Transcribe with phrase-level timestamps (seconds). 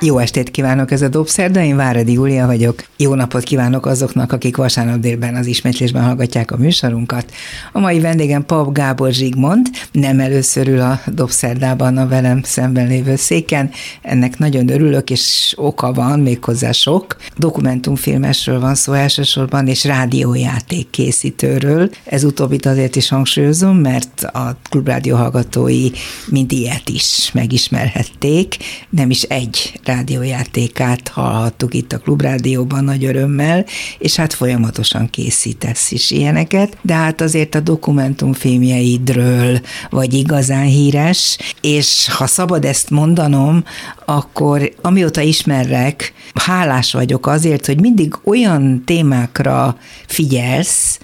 [0.00, 2.84] Jó estét kívánok, ez a Dobszerda, én Váradi Júlia vagyok.
[2.96, 7.32] Jó napot kívánok azoknak, akik vasárnap délben az ismétlésben hallgatják a műsorunkat.
[7.72, 13.16] A mai vendégem Pap Gábor Zsigmond, nem először ül a Dobszerdában a velem szemben lévő
[13.16, 13.70] széken.
[14.02, 17.16] Ennek nagyon örülök, és oka van, méghozzá sok.
[17.36, 21.90] Dokumentumfilmesről van szó elsősorban, és rádiójáték készítőről.
[22.04, 25.90] Ez utóbbit azért is hangsúlyozom, mert a klubrádió hallgatói
[26.26, 28.56] mind ilyet is megismerhették,
[28.90, 33.64] nem is egy rádiójátékát hallhattuk itt a Klubrádióban nagy örömmel,
[33.98, 42.08] és hát folyamatosan készítesz is ilyeneket, de hát azért a dokumentumfilmjeidről vagy igazán híres, és
[42.12, 43.64] ha szabad ezt mondanom,
[44.04, 50.98] akkor amióta ismerlek, hálás vagyok azért, hogy mindig olyan témákra figyelsz,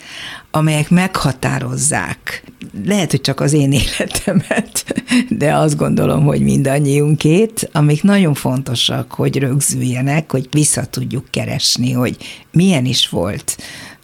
[0.54, 2.44] amelyek meghatározzák.
[2.84, 9.38] Lehet, hogy csak az én életemet, de azt gondolom, hogy mindannyiunkét, amik nagyon fontosak, hogy
[9.38, 12.16] rögzüljenek, hogy vissza tudjuk keresni, hogy
[12.52, 13.56] milyen is volt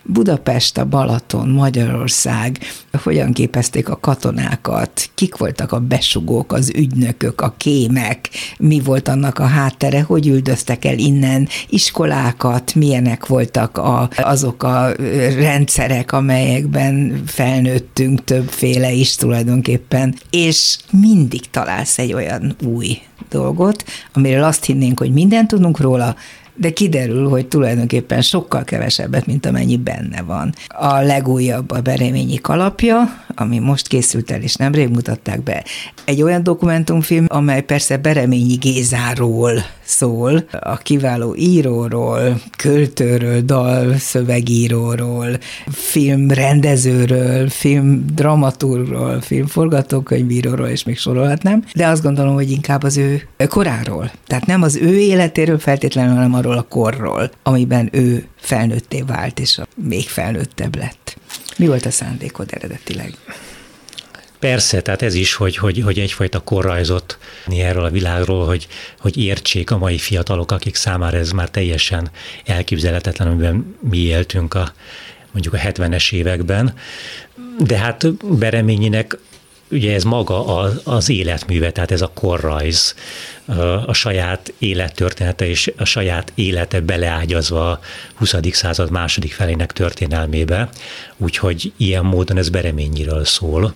[0.03, 2.59] Budapest, a Balaton, Magyarország,
[3.03, 8.28] hogyan képezték a katonákat, kik voltak a besugók, az ügynökök, a kémek,
[8.59, 11.48] mi volt annak a háttere, hogy üldöztek el innen?
[11.69, 14.93] Iskolákat, milyenek voltak a, azok a
[15.39, 22.98] rendszerek, amelyekben felnőttünk többféle is tulajdonképpen, és mindig találsz egy olyan új
[23.31, 26.17] dolgot, amiről azt hinnénk, hogy mindent tudunk róla,
[26.61, 30.55] de kiderül, hogy tulajdonképpen sokkal kevesebbet, mint amennyi benne van.
[30.69, 35.64] A legújabb a Bereményi kalapja, ami most készült el, és nemrég mutatták be.
[36.05, 39.53] Egy olyan dokumentumfilm, amely persze Bereményi Gézáról
[39.91, 52.03] szól, a kiváló íróról, költőről, dal szövegíróról, filmrendezőről, filmdramatúrról, filmforgatókönyvíróról, és még sorolhatnám, de azt
[52.03, 54.10] gondolom, hogy inkább az ő koráról.
[54.26, 59.60] Tehát nem az ő életéről feltétlenül, hanem arról a korról, amiben ő felnőtté vált, és
[59.75, 61.16] még felnőttebb lett.
[61.56, 63.15] Mi volt a szándékod eredetileg?
[64.41, 68.69] Persze, tehát ez is, hogy, hogy, hogy egyfajta korrajzot erről a világról, hogy,
[68.99, 72.11] hogy értsék a mai fiatalok, akik számára ez már teljesen
[72.45, 74.73] elképzelhetetlen, amiben mi éltünk a
[75.33, 76.75] mondjuk a 70-es években.
[77.59, 79.19] De hát Bereményinek
[79.71, 82.95] ugye ez maga az, az életműve, tehát ez a korrajz,
[83.87, 87.81] a saját élettörténete és a saját élete beleágyazva a
[88.15, 88.34] 20.
[88.53, 90.69] század második felének történelmébe,
[91.17, 93.75] úgyhogy ilyen módon ez Bereményiről szól.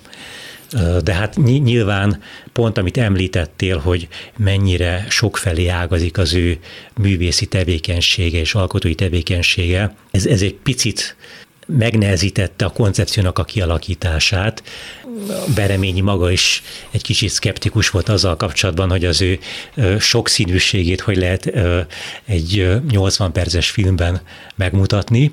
[1.02, 6.58] De hát nyilván pont, amit említettél, hogy mennyire sokfelé ágazik az ő
[6.96, 11.16] művészi tevékenysége és alkotói tevékenysége, ez, ez egy picit
[11.66, 14.62] megnehezítette a koncepciónak a kialakítását.
[15.54, 19.38] Bereményi maga is egy kicsit szkeptikus volt azzal kapcsolatban, hogy az ő
[19.98, 21.52] sokszínűségét hogy lehet
[22.24, 24.20] egy 80 perces filmben
[24.56, 25.30] megmutatni,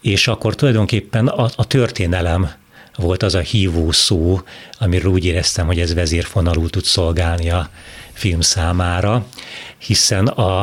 [0.00, 2.50] és akkor tulajdonképpen a, a történelem
[3.00, 4.40] volt az a hívó szó,
[4.78, 7.70] amiről úgy éreztem, hogy ez vezérfonalul tud szolgálni a
[8.12, 9.26] film számára,
[9.78, 10.60] hiszen a,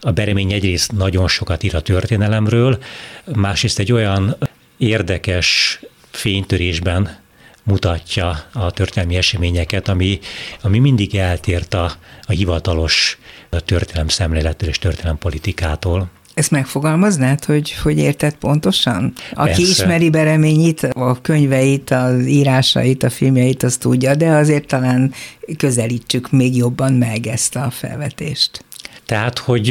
[0.00, 2.78] a Beremény egyrészt nagyon sokat ír a történelemről,
[3.24, 4.36] másrészt egy olyan
[4.76, 7.18] érdekes fénytörésben
[7.62, 10.18] mutatja a történelmi eseményeket, ami,
[10.62, 11.92] ami mindig eltért a,
[12.22, 13.18] a hivatalos
[13.64, 16.08] történelem szemlélettől és történelem politikától.
[16.36, 19.12] Ezt megfogalmaznád, hogy, hogy érted pontosan?
[19.32, 19.62] Aki Persze.
[19.62, 25.12] ismeri Bereményit, a könyveit, az írásait, a filmjeit, azt tudja, de azért talán
[25.56, 28.64] közelítsük még jobban meg ezt a felvetést.
[29.06, 29.70] Tehát, hogy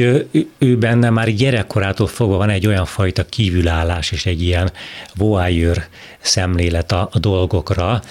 [0.57, 4.71] ő benne már gyerekkorától fogva van egy olyan fajta kívülállás és egy ilyen
[5.15, 5.87] voyeur
[6.19, 8.01] szemlélet a, a dolgokra,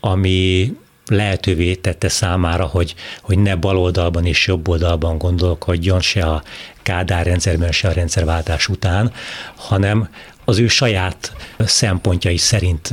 [0.00, 0.72] ami
[1.06, 6.42] lehetővé tette számára, hogy, hogy ne baloldalban és jobboldalban gondolkodjon se a
[6.84, 9.12] Kádár rendszerben, se a rendszerváltás után,
[9.56, 10.08] hanem
[10.44, 12.90] az ő saját szempontjai szerint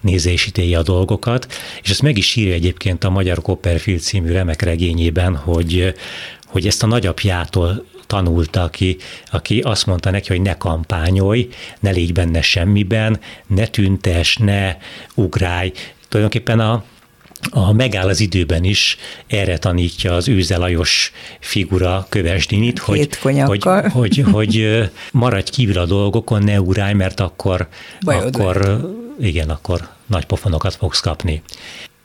[0.00, 1.46] nézésítéli a dolgokat,
[1.82, 5.94] és ezt meg is írja egyébként a Magyar Copperfield című remek regényében, hogy,
[6.46, 8.96] hogy ezt a nagyapjától tanulta, aki,
[9.30, 11.48] aki azt mondta neki, hogy ne kampányolj,
[11.80, 14.76] ne légy benne semmiben, ne tüntes, ne
[15.14, 15.72] ugrálj.
[16.08, 16.84] Tulajdonképpen a,
[17.50, 18.96] a megáll az időben is
[19.26, 23.62] erre tanítja az Őze Lajos figura Kövesdinit, hogy, hogy,
[23.92, 27.68] hogy, hogy maradj kívül a dolgokon, ne ugrálj, mert akkor,
[28.04, 28.80] Bajod akkor
[29.20, 31.42] igen, akkor nagy pofonokat fogsz kapni.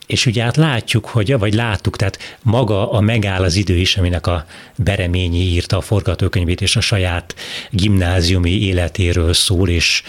[0.08, 4.28] és ugye hát látjuk, hogy, vagy láttuk, tehát maga a Megáll az idő is, aminek
[4.28, 4.46] a
[4.76, 7.36] Bereményi írta a forgatókönyvét, és a saját
[7.70, 10.04] gimnáziumi életéről szól, és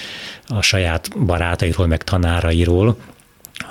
[0.46, 2.96] a saját barátairól, meg tanárairól,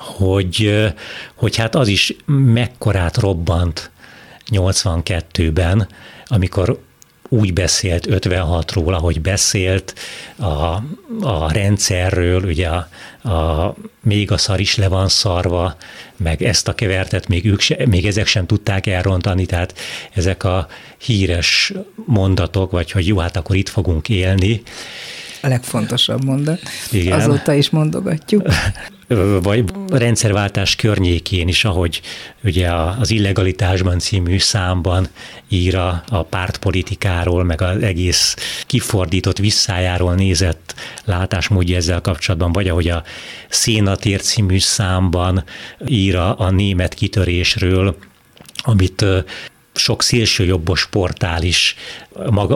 [0.02, 0.88] hogy,
[1.36, 3.92] hogy hát az is mekkorát robbant
[4.52, 5.88] 82-ben,
[6.26, 6.80] amikor
[7.30, 9.94] úgy beszélt 56-ról, ahogy beszélt
[10.36, 10.84] a,
[11.22, 12.88] a rendszerről, ugye a,
[13.30, 15.76] a, még a szar is le van szarva,
[16.18, 19.78] meg ezt a kevertet még, ők se, még ezek sem tudták elrontani, tehát
[20.14, 20.68] ezek a
[20.98, 21.74] híres
[22.06, 24.62] mondatok, vagy hogy jó, hát akkor itt fogunk élni,
[25.44, 26.60] a legfontosabb mondat.
[26.92, 27.20] Igen.
[27.20, 28.48] Azóta is mondogatjuk.
[29.42, 32.02] Vagy rendszerváltás környékén is, ahogy
[32.44, 35.08] ugye az Illegalitásban című számban
[35.50, 38.36] ír a, a pártpolitikáról, meg az egész
[38.66, 40.76] kifordított visszájáról nézett
[41.06, 43.04] látásmódja ezzel kapcsolatban, vagy ahogy a
[43.50, 45.44] Szénatér című számban
[45.88, 47.96] ír a, a német kitörésről,
[48.64, 49.06] amit
[49.74, 51.76] sok szélsőjobbos portál is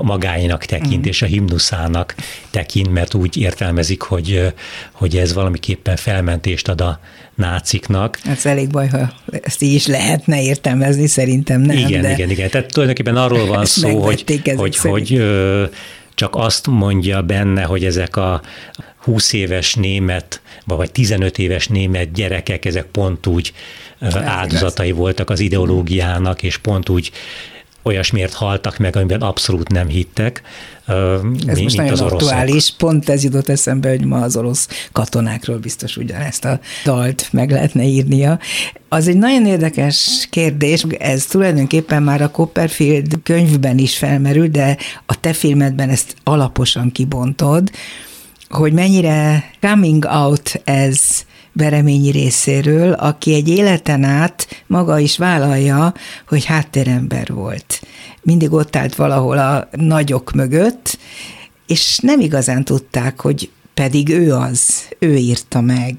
[0.02, 1.10] magáinak tekint, mm.
[1.10, 2.16] és a himnuszának
[2.50, 4.54] tekint, mert úgy értelmezik, hogy,
[4.92, 7.00] hogy ez valamiképpen felmentést ad a
[7.36, 8.20] náciknak.
[8.26, 11.78] Ez elég baj, ha ezt így is lehetne értelmezni, szerintem nem.
[11.78, 12.12] Igen, de...
[12.12, 12.50] igen, igen.
[12.50, 15.24] Tehát tulajdonképpen arról van szó, hogy, hogy, hogy
[16.14, 18.42] csak azt mondja benne, hogy ezek a
[19.06, 23.54] 20 éves német, vagy 15 éves német gyerekek, ezek pont úgy
[24.14, 27.12] áldozatai voltak az ideológiának, és pont úgy
[27.84, 30.42] olyasmiért haltak meg, amiben abszolút nem hittek.
[30.88, 35.58] Ez mint most nagyon az aktuális, pont ez jutott eszembe, hogy ma az orosz katonákról
[35.58, 38.40] biztos ugyanezt a dalt meg lehetne írnia.
[38.90, 45.20] Az egy nagyon érdekes kérdés, ez tulajdonképpen már a Copperfield könyvben is felmerül, de a
[45.20, 47.72] te filmedben ezt alaposan kibontod,
[48.50, 55.94] hogy mennyire coming out ez Bereményi részéről, aki egy életen át maga is vállalja,
[56.28, 57.82] hogy háttérember volt.
[58.22, 60.98] Mindig ott állt valahol a nagyok mögött,
[61.68, 65.96] és nem igazán tudták, hogy pedig ő az, ő írta meg,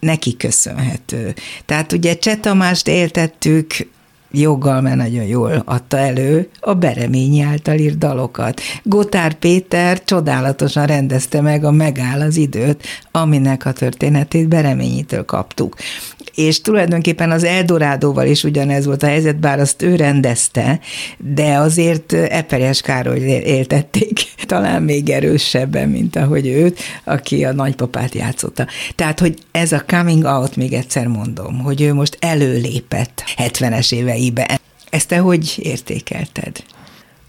[0.00, 1.34] neki köszönhető.
[1.64, 3.92] Tehát ugye Cseh Tamást éltettük,
[4.36, 8.60] joggal, mert nagyon jól adta elő a Bereményi által írt dalokat.
[8.82, 15.76] Gotár Péter csodálatosan rendezte meg a Megáll az időt, aminek a történetét Bereményitől kaptuk
[16.34, 20.80] és tulajdonképpen az Eldorádóval is ugyanez volt a helyzet, bár azt ő rendezte,
[21.18, 24.12] de azért Eperjes Károly éltették
[24.46, 28.66] talán még erősebben, mint ahogy őt, aki a nagypapát játszotta.
[28.94, 33.92] Tehát, hogy ez a coming out, még egyszer mondom, hogy ő most előlépett 70-es
[34.24, 34.60] éveibe.
[34.90, 36.64] Ezt te hogy értékelted?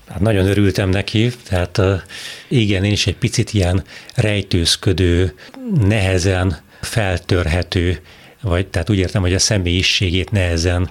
[0.08, 1.82] Hát nagyon örültem neki, tehát
[2.48, 3.84] igen, én is egy picit ilyen
[4.16, 5.34] rejtőzködő,
[5.88, 8.02] nehezen feltörhető
[8.42, 10.90] vagy tehát úgy értem, hogy a személyiségét nehezen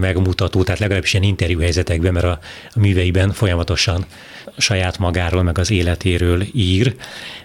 [0.00, 2.38] megmutató, tehát legalábbis ilyen interjúhelyzetekben, mert a,
[2.74, 4.06] a műveiben folyamatosan
[4.56, 6.94] saját magáról, meg az életéről ír,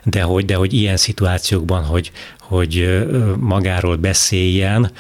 [0.04, 3.06] de hogy, de hogy ilyen szituációkban, hogy, hogy
[3.40, 4.92] magáról beszéljen,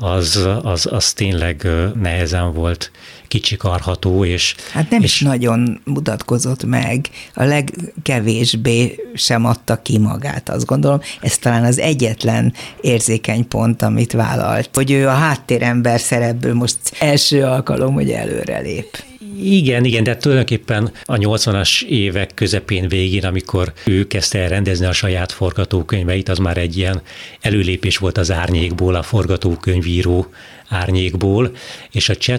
[0.00, 1.66] az, az, az tényleg
[2.00, 2.90] nehezen volt
[3.28, 4.54] kicsikarható, és...
[4.72, 11.00] Hát nem és is nagyon mutatkozott meg, a legkevésbé sem adta ki magát, azt gondolom.
[11.20, 17.42] Ez talán az egyetlen érzékeny pont, amit vállalt, hogy ő a háttérember szerepből most első
[17.42, 19.06] alkalom, hogy előrelép.
[19.42, 24.92] Igen, igen, de tulajdonképpen a 80-as évek közepén végén, amikor ő kezdte el rendezni a
[24.92, 27.02] saját forgatókönyveit, az már egy ilyen
[27.40, 30.26] előlépés volt az árnyékból, a forgatókönyvíró
[30.68, 31.50] árnyékból,
[31.90, 32.38] és a Cseh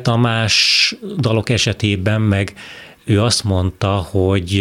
[1.18, 2.54] dalok esetében meg
[3.10, 4.60] ő azt mondta, hogy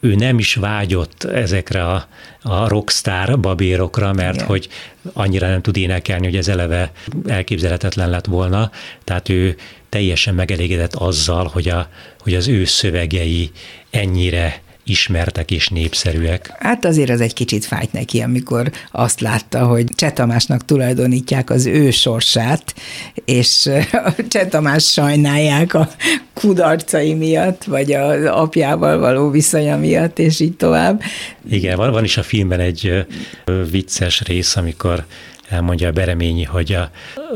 [0.00, 2.06] ő nem is vágyott ezekre a,
[2.42, 4.46] a rockstar babérokra, mert Igen.
[4.46, 4.68] hogy
[5.12, 6.92] annyira nem tud énekelni, hogy ez eleve
[7.26, 8.70] elképzelhetetlen lett volna.
[9.04, 9.56] Tehát ő
[9.88, 11.88] teljesen megelégedett azzal, hogy, a,
[12.20, 13.50] hogy az ő szövegei
[13.90, 16.52] ennyire ismertek és népszerűek.
[16.58, 21.66] Hát azért az egy kicsit fájt neki, amikor azt látta, hogy Cseh Tamásnak tulajdonítják az
[21.66, 22.74] ő sorsát,
[23.24, 23.70] és
[24.28, 25.90] Cseh Tamás sajnálják a
[26.34, 31.02] kudarcai miatt, vagy az apjával való viszonya miatt, és így tovább.
[31.50, 33.06] Igen, van, van is a filmben egy
[33.70, 35.04] vicces rész, amikor
[35.48, 36.90] elmondja a Bereményi, hogy a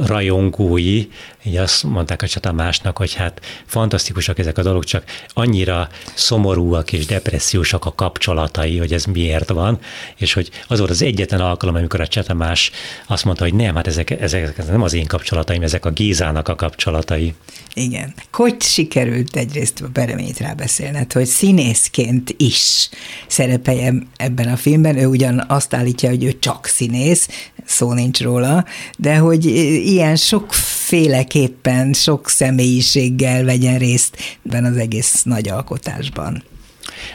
[0.06, 1.06] rajongói
[1.48, 7.06] így azt mondták a csatamásnak, hogy hát fantasztikusak ezek a dolgok, csak annyira szomorúak és
[7.06, 9.78] depressziósak a kapcsolatai, hogy ez miért van,
[10.16, 12.70] és hogy az volt az egyetlen alkalom, amikor a csatamás
[13.06, 16.54] azt mondta, hogy nem, hát ezek, ezek nem az én kapcsolataim, ezek a Gézának a
[16.54, 17.34] kapcsolatai.
[17.74, 18.14] Igen.
[18.32, 22.88] Hogy sikerült egyrészt a Bereményit rábeszélned, hogy színészként is
[23.26, 27.28] szerepeljem ebben a filmben, ő ugyan azt állítja, hogy ő csak színész,
[27.68, 28.64] szó nincs róla,
[28.98, 29.44] de hogy
[29.86, 36.42] ilyen sokféleképpen, sok személyiséggel vegyen részt ebben az egész nagy alkotásban.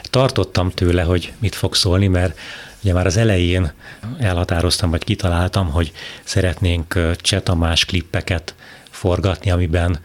[0.10, 2.38] Tartottam tőle, hogy mit fog szólni, mert
[2.84, 3.72] Ugye már az elején
[4.20, 5.92] elhatároztam, vagy kitaláltam, hogy
[6.24, 8.56] szeretnénk Csetamás klippeket
[8.90, 10.00] forgatni, amiben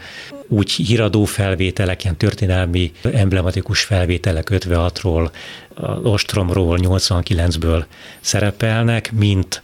[0.49, 5.31] úgy híradó felvételek, ilyen történelmi emblematikus felvételek 56-ról,
[6.03, 7.85] Ostromról 89-ből
[8.21, 9.63] szerepelnek, mint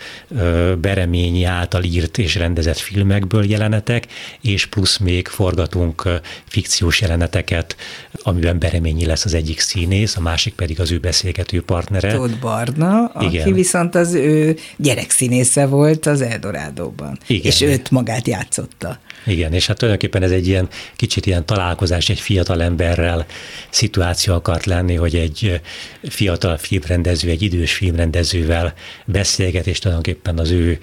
[0.80, 4.06] Bereményi által írt és rendezett filmekből jelenetek,
[4.40, 6.08] és plusz még forgatunk
[6.44, 7.76] fikciós jeleneteket,
[8.22, 12.12] amiben Bereményi lesz az egyik színész, a másik pedig az ő beszélgető partnere.
[12.12, 13.42] Tóth Barna, Igen.
[13.42, 17.44] aki viszont az ő gyerekszínésze volt az Eldorádóban, Igen.
[17.44, 18.98] és őt magát játszotta.
[19.26, 23.26] Igen, és hát tulajdonképpen ez egy ilyen kicsit ilyen találkozás egy fiatal emberrel
[23.70, 25.60] szituáció akart lenni, hogy egy
[26.02, 30.78] fiatal filmrendező, egy idős filmrendezővel beszélget, és tulajdonképpen az ő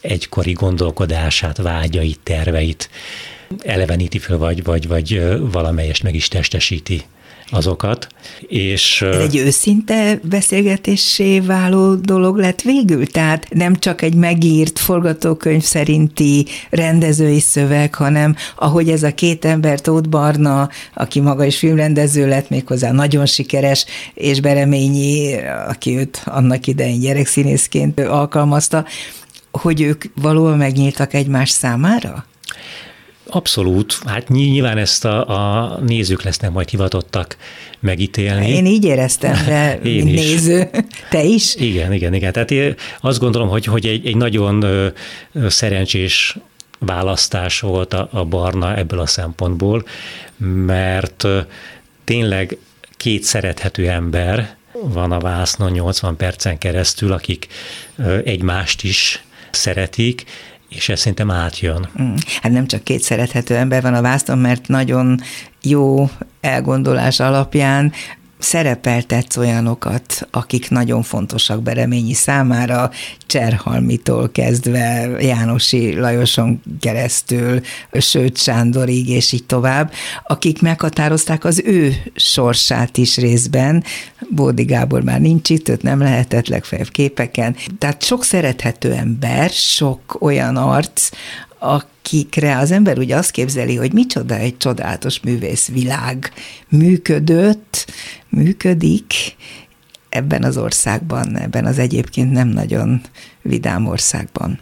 [0.00, 2.90] egykori gondolkodását, vágyait, terveit
[3.58, 7.02] eleveníti föl, vagy, vagy, vagy valamelyest meg is testesíti
[7.52, 8.06] azokat.
[8.40, 13.06] És, egy őszinte beszélgetésé váló dolog lett végül?
[13.06, 19.80] Tehát nem csak egy megírt forgatókönyv szerinti rendezői szöveg, hanem ahogy ez a két ember,
[19.80, 25.34] Tóth Barna, aki maga is filmrendező lett, méghozzá nagyon sikeres, és Bereményi,
[25.68, 28.84] aki őt annak idején gyerekszínészként alkalmazta,
[29.50, 32.26] hogy ők valóban megnyíltak egymás számára?
[33.34, 33.98] Abszolút.
[34.06, 37.36] Hát nyilván ezt a, a nézők lesznek majd hivatottak
[37.80, 38.48] megítélni.
[38.48, 40.14] Én így éreztem, de Én is.
[40.14, 40.70] néző.
[41.10, 41.54] Te is?
[41.54, 42.32] Igen, igen, igen.
[42.32, 44.64] Tehát én azt gondolom, hogy, hogy egy, egy nagyon
[45.48, 46.36] szerencsés
[46.78, 49.84] választás volt a, a Barna ebből a szempontból,
[50.66, 51.26] mert
[52.04, 52.56] tényleg
[52.96, 57.46] két szerethető ember van a vásznon 80 percen keresztül, akik
[58.24, 60.24] egymást is szeretik,
[60.74, 61.88] és ez szerintem átjön.
[62.02, 62.14] Mm.
[62.42, 65.20] Hát nem csak két szerethető ember van a vászton, mert nagyon
[65.62, 66.10] jó
[66.40, 67.92] elgondolás alapján
[68.42, 72.90] szerepeltetsz olyanokat, akik nagyon fontosak Bereményi számára,
[73.26, 77.60] Cserhalmitól kezdve Jánosi Lajoson keresztül,
[77.92, 79.92] Sőt Sándorig, és így tovább,
[80.26, 83.84] akik meghatározták az ő sorsát is részben.
[84.28, 87.56] Bódi Gábor már nincs itt, őt nem lehetett legfeljebb képeken.
[87.78, 91.08] Tehát sok szerethető ember, sok olyan arc,
[92.02, 96.32] akikre az ember úgy azt képzeli, hogy micsoda egy csodálatos művész világ
[96.68, 97.90] működött,
[98.28, 99.14] működik
[100.08, 103.00] ebben az országban, ebben az egyébként nem nagyon
[103.42, 104.58] vidám országban.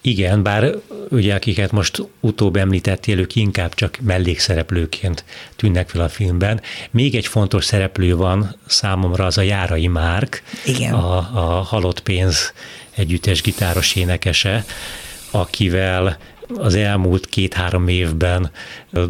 [0.00, 0.74] Igen, bár
[1.10, 5.24] ugye akiket most utóbb említettél, ők inkább csak mellékszereplőként
[5.56, 6.60] tűnnek fel a filmben.
[6.90, 10.92] Még egy fontos szereplő van számomra, az a Járai Márk, Igen.
[10.92, 12.52] A, a Halott Pénz
[12.94, 14.64] együttes gitáros énekese,
[15.30, 16.18] akivel
[16.54, 18.50] az elmúlt két-három évben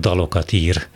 [0.01, 0.87] dalokat ír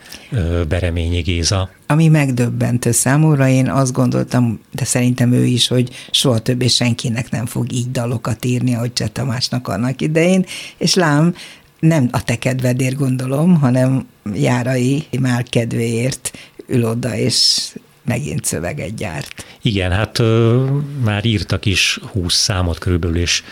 [0.67, 1.69] Bereményi Géza.
[1.87, 7.45] Ami megdöbbentő számomra, én azt gondoltam, de szerintem ő is, hogy soha többé senkinek nem
[7.45, 10.45] fog így dalokat írni, ahogy Cseh Tamásnak annak idején,
[10.77, 11.35] és lám,
[11.79, 16.31] nem a te kedvedért gondolom, hanem Járai már kedvéért
[16.67, 17.69] ül oda, és
[18.05, 19.45] megint szöveget gyárt.
[19.61, 20.65] Igen, hát ö,
[21.03, 23.43] már írtak is 20 számot körülbelül, és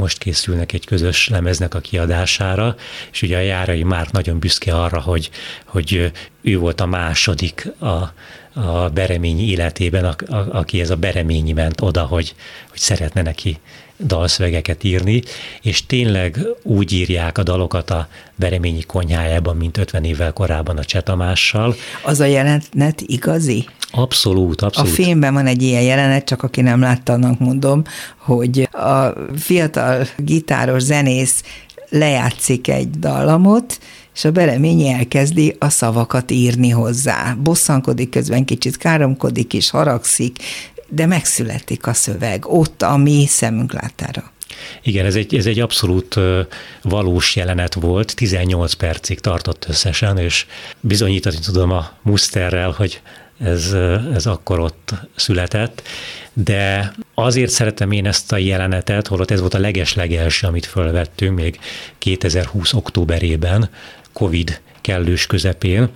[0.00, 2.76] most készülnek egy közös lemeznek a kiadására,
[3.12, 5.30] és ugye a Járai már nagyon büszke arra, hogy,
[5.64, 8.12] hogy ő volt a második a,
[8.60, 12.34] a Bereményi életében, a, a, aki ez a Bereményi ment oda, hogy,
[12.80, 13.58] szeretne neki
[13.98, 15.22] dalszövegeket írni,
[15.62, 21.74] és tényleg úgy írják a dalokat a Bereményi konyhájában, mint 50 évvel korábban a Csetamással.
[22.02, 23.68] Az a jelenet igazi?
[23.90, 24.90] Abszolút, abszolút.
[24.90, 27.82] A filmben van egy ilyen jelenet, csak aki nem látta, annak mondom,
[28.16, 31.42] hogy a fiatal gitáros zenész
[31.88, 33.78] lejátszik egy dallamot,
[34.14, 37.34] és a Bereményi elkezdi a szavakat írni hozzá.
[37.42, 40.38] Bosszankodik közben, kicsit káromkodik és haragszik,
[40.90, 44.32] de megszületik a szöveg ott a mi szemünk látára.
[44.82, 46.16] Igen, ez egy, ez egy abszolút
[46.82, 50.46] valós jelenet volt, 18 percig tartott összesen, és
[50.80, 53.00] bizonyítani tudom a muszterrel, hogy
[53.40, 53.72] ez,
[54.14, 55.82] ez akkor ott született,
[56.32, 61.58] de azért szeretem én ezt a jelenetet, holott ez volt a legeslegelső, amit fölvettünk még
[61.98, 63.70] 2020 októberében,
[64.12, 65.88] Covid kellős közepén,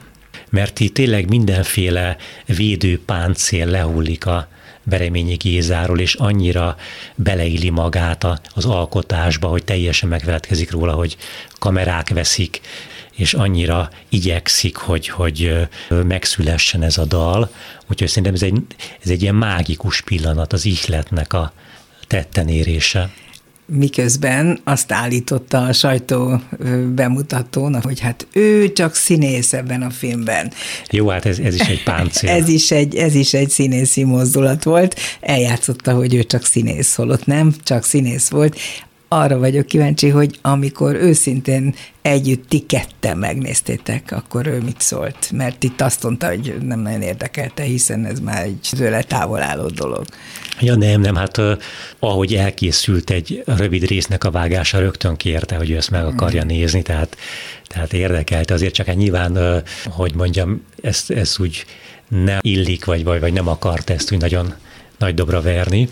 [0.50, 4.48] mert itt tényleg mindenféle védőpáncél lehullik a
[4.84, 6.76] Bereményi Gézáról, és annyira
[7.14, 11.16] beleilli magát az alkotásba, hogy teljesen megfeledkezik róla, hogy
[11.58, 12.60] kamerák veszik,
[13.14, 17.50] és annyira igyekszik, hogy, hogy megszülessen ez a dal.
[17.86, 18.62] Úgyhogy szerintem ez egy,
[19.02, 21.52] ez egy ilyen mágikus pillanat az ihletnek a
[22.06, 23.10] tettenérése
[23.66, 26.40] miközben azt állította a sajtó
[26.94, 30.52] bemutatón, hogy hát ő csak színész ebben a filmben.
[30.90, 32.30] Jó, hát ez, ez is egy páncél.
[32.40, 35.00] ez, is egy, ez is egy színészi mozdulat volt.
[35.20, 38.56] Eljátszotta, hogy ő csak színész, holott nem, csak színész volt
[39.14, 45.30] arra vagyok kíváncsi, hogy amikor őszintén együtt ti ketten megnéztétek, akkor ő mit szólt?
[45.32, 49.66] Mert itt azt mondta, hogy nem nagyon érdekelte, hiszen ez már egy tőle távol álló
[49.66, 50.04] dolog.
[50.60, 51.40] Ja nem, nem, hát
[51.98, 56.46] ahogy elkészült egy rövid résznek a vágása, rögtön kérte, hogy ő ezt meg akarja mm.
[56.46, 57.16] nézni, tehát,
[57.66, 58.54] tehát érdekelte.
[58.54, 61.64] Azért csak hát nyilván, hogy mondjam, ezt, ezt úgy
[62.08, 64.54] nem illik, vagy, vagy, vagy nem akart ezt úgy nagyon
[64.98, 65.88] nagy dobra verni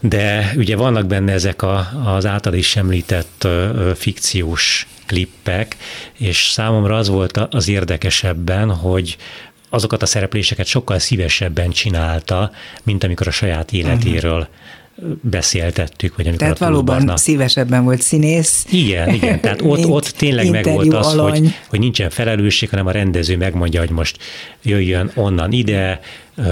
[0.00, 3.48] de ugye vannak benne ezek a, az által is említett
[3.94, 5.76] fikciós klippek,
[6.12, 9.16] és számomra az volt az érdekesebben, hogy
[9.68, 12.50] azokat a szerepléseket sokkal szívesebben csinálta,
[12.82, 14.54] mint amikor a saját életéről uh-huh
[15.20, 17.16] beszéltettük, vagy amikor Tehát valóban barna...
[17.16, 18.66] szívesebben volt színész.
[18.70, 22.90] Igen, igen, tehát ott, ott tényleg meg volt az, hogy, hogy nincsen felelősség, hanem a
[22.90, 24.18] rendező megmondja, hogy most
[24.62, 26.00] jöjjön onnan ide,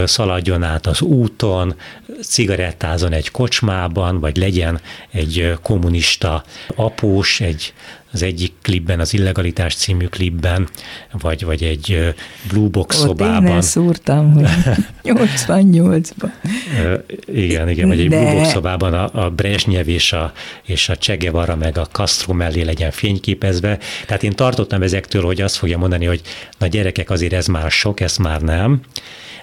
[0.05, 1.75] szaladjon át az úton,
[2.23, 7.73] cigarettázon egy kocsmában, vagy legyen egy kommunista após, egy
[8.15, 10.69] az egyik klipben, az Illegalitás című klipben,
[11.13, 12.15] vagy, vagy egy
[12.49, 13.47] Blue Box Ott szobában.
[13.47, 14.49] Én szúrtam, hogy
[15.05, 16.31] 88-ban.
[17.27, 18.19] igen, igen, vagy egy De...
[18.21, 22.63] Blue Box szobában a, a Brezsnyev és a, és a Csegevara meg a Castro mellé
[22.63, 23.79] legyen fényképezve.
[24.07, 26.21] Tehát én tartottam ezektől, hogy azt fogja mondani, hogy
[26.59, 28.81] na gyerekek, azért ez már sok, ez már nem.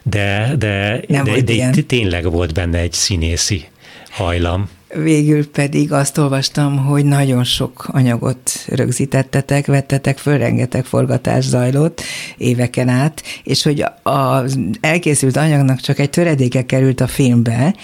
[0.04, 3.66] De, de, nem de, de tényleg volt benne egy színészi
[4.10, 4.70] hajlam.
[4.96, 12.02] Végül pedig azt olvastam, hogy nagyon sok anyagot rögzítettetek, vettetek föl, rengeteg forgatás zajlott
[12.38, 17.76] éveken át, és hogy az elkészült anyagnak csak egy töredéke került a filmbe,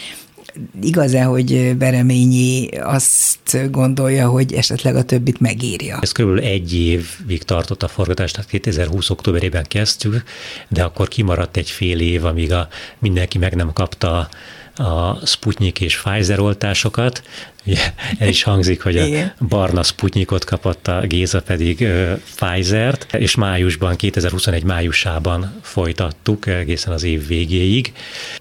[0.82, 6.00] igaz-e, hogy Bereményi azt gondolja, hogy esetleg a többit megírja?
[6.02, 10.24] Ez körülbelül egy évig tartott a forgatás, tehát 2020 októberében kezdtük,
[10.68, 12.68] de akkor kimaradt egy fél év, amíg a,
[13.00, 14.30] mindenki meg nem kapta
[14.78, 17.22] a Sputnik és Pfizer oltásokat,
[17.68, 19.06] Ugye, el is hangzik, hogy a
[19.48, 21.88] barna Sputnikot kapott, a Géza pedig
[22.36, 27.94] Pfizer-t, és májusban, 2021 májusában folytattuk egészen az év végéig.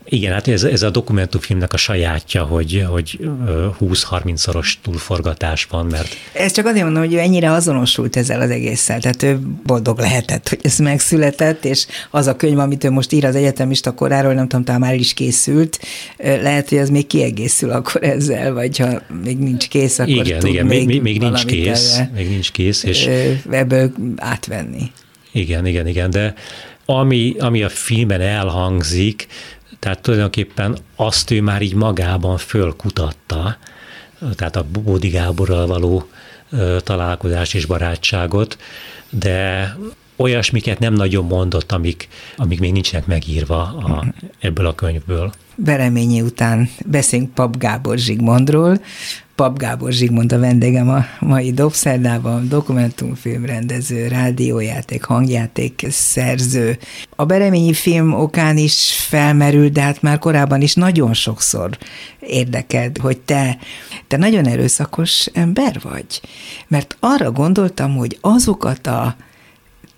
[0.05, 3.19] Igen, hát ez, ez a dokumentumfilmnek a sajátja, hogy, hogy
[3.81, 6.17] 20-30-szoros túlforgatás van, mert...
[6.33, 10.49] Ez csak azért mondom, hogy ő ennyire azonosult ezzel az egésszel, tehát ő boldog lehetett,
[10.49, 14.49] hogy ez megszületett, és az a könyv, amit ő most ír az egyetemista koráról, nem
[14.49, 15.79] tudom, talán már is készült,
[16.27, 20.49] lehet, hogy ez még kiegészül akkor ezzel, vagy ha még nincs kész, akkor igen, tud
[20.49, 23.09] igen, még, még, még nincs kész, még nincs kész, és
[23.51, 24.91] ebből átvenni.
[25.33, 26.35] Igen, igen, igen, de
[26.85, 29.27] ami, ami a filmben elhangzik,
[29.79, 33.59] tehát tulajdonképpen azt ő már így magában fölkutatta,
[34.35, 36.09] tehát a Bódi Gáborral való
[36.79, 38.59] találkozás és barátságot,
[39.11, 39.77] de
[40.17, 44.05] olyasmiket nem nagyon mondott, amik, amik még nincsenek megírva a,
[44.39, 45.33] ebből a könyvből.
[45.57, 48.81] Bereményi után beszélünk Pap Gábor Zsigmondról.
[49.35, 56.79] Pap Gábor Zsigmond a vendégem a mai Dobszerdában, dokumentumfilmrendező, rádiójáték, hangjáték szerző.
[57.17, 61.79] A Bereményi film okán is felmerül, de hát már korábban is nagyon sokszor
[62.21, 63.59] érdeked, hogy te,
[64.07, 66.21] te nagyon erőszakos ember vagy.
[66.69, 69.17] Mert arra gondoltam, hogy azokat a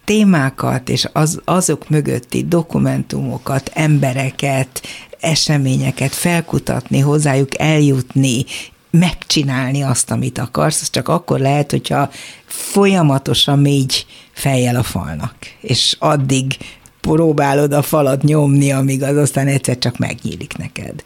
[0.08, 4.82] témákat és az, azok mögötti dokumentumokat, embereket,
[5.20, 8.44] eseményeket felkutatni, hozzájuk eljutni,
[8.90, 12.10] megcsinálni azt, amit akarsz, az csak akkor lehet, hogyha
[12.46, 16.56] folyamatosan mégy fejjel a falnak, és addig
[17.00, 21.04] próbálod a falat nyomni, amíg az aztán egyszer csak megnyílik neked.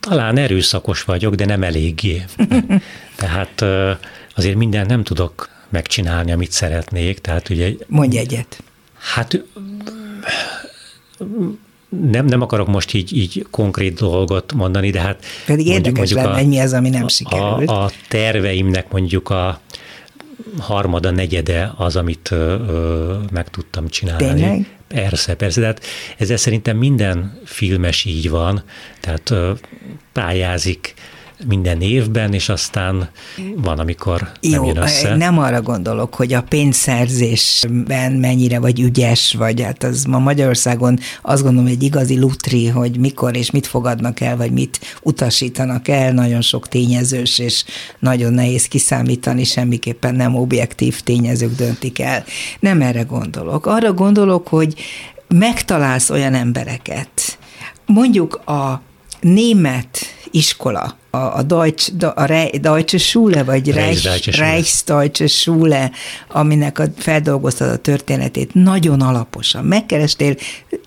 [0.00, 2.24] Talán erőszakos vagyok, de nem eléggé.
[3.16, 3.64] Tehát
[4.34, 7.18] azért minden nem tudok megcsinálni, amit szeretnék.
[7.18, 8.62] Tehát ugye, Mondj egyet.
[8.98, 9.44] Hát
[11.88, 15.24] nem, nem akarok most így, így konkrét dolgot mondani, de hát...
[15.46, 17.68] Pedig érdekes mondjuk lenne, a, mi az, ami nem sikerült.
[17.68, 19.60] A, a terveimnek mondjuk a
[20.58, 24.24] harmada, negyede az, amit ö, ö, meg tudtam csinálni.
[24.24, 24.70] Tényleg?
[24.88, 25.84] Persze, persze, de hát
[26.18, 28.62] ezzel szerintem minden filmes így van,
[29.00, 29.34] tehát
[30.12, 30.94] pályázik
[31.44, 33.08] minden évben, és aztán
[33.56, 35.16] van, amikor Jó, nem jön össze.
[35.16, 41.42] nem arra gondolok, hogy a pénzszerzésben mennyire vagy ügyes, vagy hát az ma Magyarországon azt
[41.42, 46.40] gondolom, egy igazi lutri, hogy mikor és mit fogadnak el, vagy mit utasítanak el, nagyon
[46.40, 47.64] sok tényezős, és
[47.98, 52.24] nagyon nehéz kiszámítani, semmiképpen nem objektív tényezők döntik el.
[52.60, 53.66] Nem erre gondolok.
[53.66, 54.74] Arra gondolok, hogy
[55.28, 57.38] megtalálsz olyan embereket,
[57.86, 58.82] mondjuk a
[59.20, 59.98] német
[60.30, 62.26] iskola, a, a, Deutsch, a
[62.60, 65.90] Deutsche Schule, vagy Reich, Reichsdeutsche Schule,
[66.28, 69.64] aminek a, feldolgoztad a történetét nagyon alaposan.
[69.64, 70.34] Megkerestél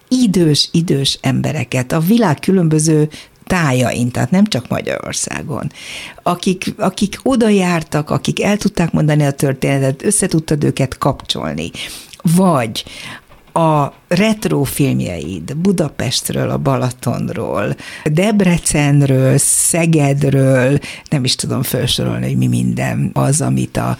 [0.08, 3.10] idős, idős embereket a világ különböző
[3.46, 5.72] tájain, tehát nem csak Magyarországon,
[6.24, 11.72] akik, akik oda jártak, akik el tudták mondani a történetet, összetudtad őket kapcsolni.
[12.36, 12.84] Vagy
[13.60, 23.10] a retro filmjeid Budapestről, a Balatonról, Debrecenről, Szegedről, nem is tudom felsorolni, hogy mi minden
[23.13, 23.98] az, amit a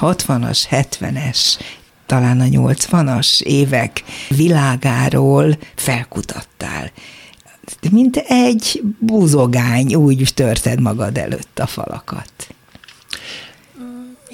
[0.00, 1.58] 60-as, 70-es,
[2.06, 6.90] talán a 80-as évek világáról felkutattál.
[7.90, 12.30] Mint egy búzogány, úgy törted magad előtt a falakat.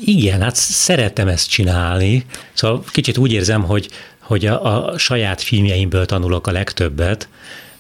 [0.05, 2.25] Igen, hát szeretem ezt csinálni.
[2.53, 3.89] Szóval kicsit úgy érzem, hogy
[4.33, 7.29] hogy a, a saját filmjeimből tanulok a legtöbbet,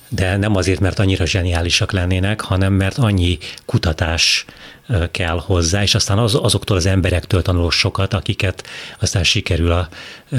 [0.08, 4.44] de nem azért, mert annyira zseniálisak lennének, hanem mert annyi kutatás
[5.10, 8.66] kell hozzá, és aztán az, azoktól az emberektől tanulok sokat, akiket
[9.00, 9.88] aztán sikerül a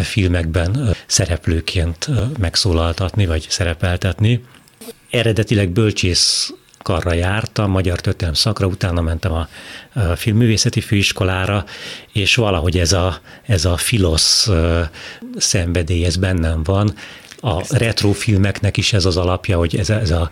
[0.04, 4.44] filmekben szereplőként megszólaltatni, vagy szerepeltetni.
[5.10, 9.48] Eredetileg bölcsész karra jártam, magyar történelem szakra, utána mentem a,
[9.94, 11.66] a filmművészeti főiskolára,
[12.12, 14.50] és valahogy ez a, ez a filosz
[15.38, 16.94] szenvedély, ez bennem van,
[17.46, 20.30] a retrofilmeknek is ez az alapja, hogy ez ez a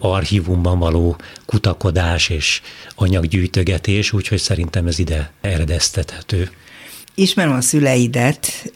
[0.00, 2.60] archívumban való kutakodás és
[2.94, 6.50] anyaggyűjtögetés, úgyhogy szerintem ez ide eredeztethető.
[7.14, 8.72] Ismerem a szüleidet,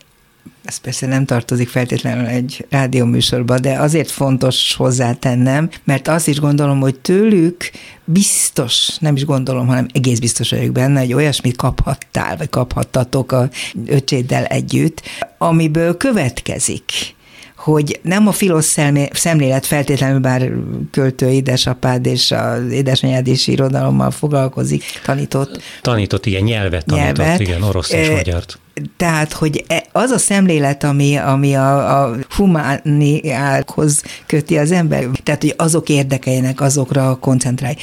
[0.64, 6.80] ez persze nem tartozik feltétlenül egy rádióműsorba, de azért fontos hozzátennem, mert azt is gondolom,
[6.80, 7.70] hogy tőlük
[8.04, 13.48] biztos, nem is gondolom, hanem egész biztos vagyok benne, hogy olyasmit kaphattál, vagy kaphattatok a
[13.86, 15.02] öcséddel együtt,
[15.38, 17.14] amiből következik,
[17.60, 18.78] hogy nem a filosz
[19.12, 20.50] szemlélet feltétlenül, bár
[20.90, 25.62] költő édesapád és az édesanyád is irodalommal foglalkozik, tanított.
[25.82, 27.40] Tanított, igen, nyelvet tanított, nyelvet.
[27.40, 28.58] igen, orosz és e, magyart.
[28.96, 35.40] Tehát, hogy e, az a szemlélet, ami, ami a, a humániákhoz köti az ember, tehát,
[35.40, 37.74] hogy azok érdekeljenek, azokra koncentrálj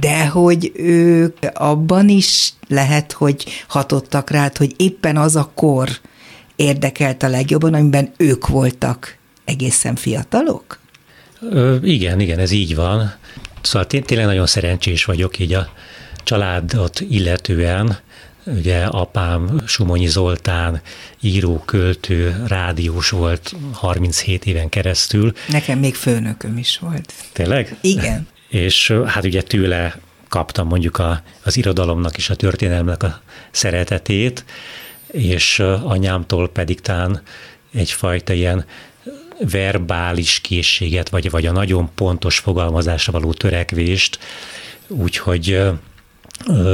[0.00, 5.88] de hogy ők abban is lehet, hogy hatottak rád, hogy éppen az a kor,
[6.58, 10.78] érdekelt a legjobban, amiben ők voltak egészen fiatalok?
[11.40, 13.14] Ö, igen, igen, ez így van.
[13.60, 15.72] Szóval tényleg nagyon szerencsés vagyok így a
[16.24, 17.98] családot illetően,
[18.56, 20.80] Ugye apám Sumonyi Zoltán
[21.20, 25.32] író, költő, rádiós volt 37 éven keresztül.
[25.48, 27.12] Nekem még főnököm is volt.
[27.32, 27.76] Tényleg?
[27.80, 28.26] Igen.
[28.48, 34.44] És hát ugye tőle kaptam mondjuk a, az irodalomnak és a történelmnek a szeretetét,
[35.10, 37.22] és anyámtól pedig talán
[37.72, 38.64] egyfajta ilyen
[39.50, 44.18] verbális készséget, vagy, vagy a nagyon pontos fogalmazásra való törekvést,
[44.88, 45.60] úgyhogy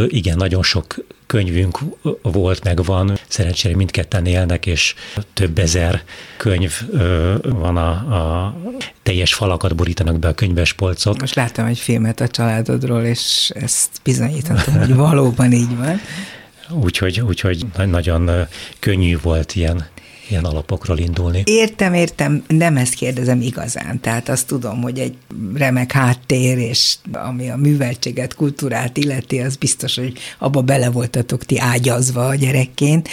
[0.09, 0.94] igen, nagyon sok
[1.27, 1.79] könyvünk
[2.23, 3.18] volt, meg van.
[3.29, 4.94] Szerencsére mindketten élnek, és
[5.33, 6.03] több ezer
[6.37, 6.81] könyv
[7.42, 8.55] van a, a
[9.03, 11.20] teljes falakat borítanak be a könyvespolcok.
[11.20, 16.01] Most láttam egy filmet a családodról, és ezt bizonyítottam, hogy valóban így van.
[16.70, 18.31] Úgyhogy, úgyhogy nagyon
[18.79, 19.92] könnyű volt ilyen
[20.29, 21.42] ilyen alapokról indulni.
[21.44, 24.00] Értem, értem, nem ezt kérdezem igazán.
[24.00, 25.16] Tehát azt tudom, hogy egy
[25.55, 31.59] remek háttér, és ami a műveltséget, kultúrát illeti, az biztos, hogy abba bele voltatok ti
[31.59, 33.09] ágyazva a gyerekként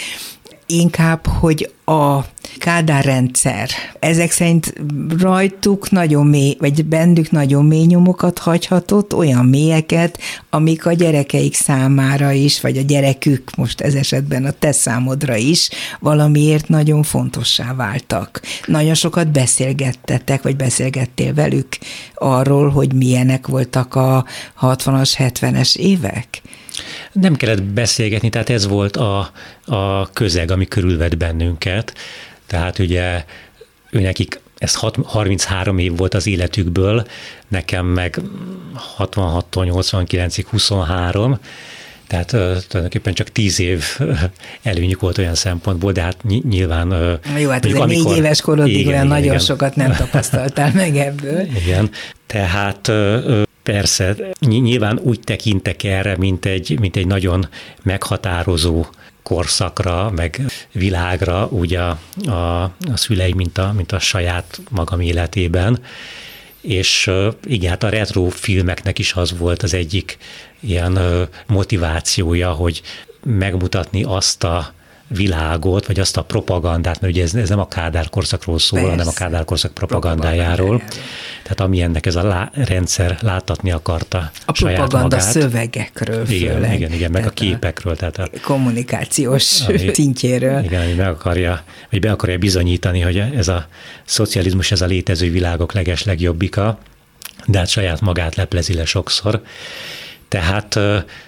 [0.66, 2.24] inkább, hogy a
[2.58, 4.74] Kádár rendszer, ezek szerint
[5.18, 10.18] rajtuk nagyon mély, vagy bennük nagyon mély nyomokat hagyhatott, olyan mélyeket,
[10.50, 15.68] amik a gyerekeik számára is, vagy a gyerekük most ez esetben a te számodra is
[16.00, 18.40] valamiért nagyon fontossá váltak.
[18.66, 21.78] Nagyon sokat beszélgettetek, vagy beszélgettél velük
[22.14, 24.24] arról, hogy milyenek voltak a
[24.60, 26.42] 60-as, 70-es évek?
[27.12, 29.30] Nem kellett beszélgetni, tehát ez volt a,
[29.64, 31.94] a közeg, ami körülvett bennünket.
[32.46, 33.24] Tehát ugye
[33.90, 34.74] őnekik ez
[35.04, 37.06] 33 év volt az életükből,
[37.48, 38.20] nekem meg
[38.98, 41.38] 66-tól 89-ig 23,
[42.06, 42.26] Tehát
[42.68, 43.84] tulajdonképpen csak tíz év
[44.62, 46.16] előnyük volt olyan szempontból, de hát
[46.48, 47.18] nyilván...
[47.38, 49.38] Jó, hát ez négy éves korodig igen, olyan igen, nagyon igen.
[49.38, 51.40] sokat nem tapasztaltál meg ebből.
[51.64, 51.90] Igen,
[52.26, 52.92] tehát
[53.62, 57.48] persze, nyilván úgy tekintek erre, mint egy, mint egy nagyon
[57.82, 58.86] meghatározó
[59.22, 60.40] korszakra, meg
[60.72, 65.80] világra, úgy a, a, a szüleim, mint a, mint a saját magam életében.
[66.60, 67.10] És
[67.44, 70.18] igen, hát a retro filmeknek is az volt az egyik
[70.60, 72.82] ilyen motivációja, hogy
[73.24, 74.72] megmutatni azt a
[75.14, 78.94] világot, vagy azt a propagandát, mert ugye ez, ez nem a Kádár korszakról szól, Persze.
[78.96, 80.82] hanem a Kádár korszak propagandájáról.
[81.42, 85.30] Tehát ami ennek ez a lá, rendszer láttatni akarta A saját propaganda magát.
[85.32, 86.74] szövegekről igen, főleg.
[86.74, 87.96] Igen, igen, meg a képekről.
[87.96, 90.64] Tehát a, kommunikációs ami, szintjéről.
[90.64, 93.66] Igen, ami meg akarja, vagy be akarja bizonyítani, hogy ez a
[94.04, 96.78] szocializmus, ez a létező világok leges legjobbika,
[97.46, 99.42] de hát saját magát leplezi le sokszor.
[100.32, 100.78] Tehát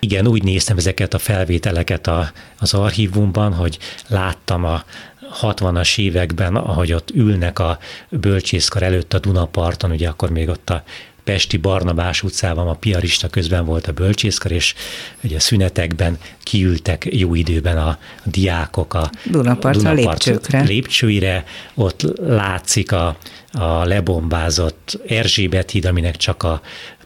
[0.01, 4.85] igen, úgy néztem ezeket a felvételeket a, az archívumban, hogy láttam a
[5.41, 10.83] 60-as években, ahogy ott ülnek a bölcsészkar előtt a Dunaparton, ugye akkor még ott a
[11.25, 14.75] Pesti Barnabás utcában a piarista közben volt a bölcsészkar, és
[15.23, 20.63] ugye szünetekben kiültek jó időben a diákok a Dunapart, Dunapart lépcsőkre.
[20.63, 23.17] lépcsőire, ott látszik a,
[23.53, 26.61] a lebombázott Erzsébet híd, aminek csak a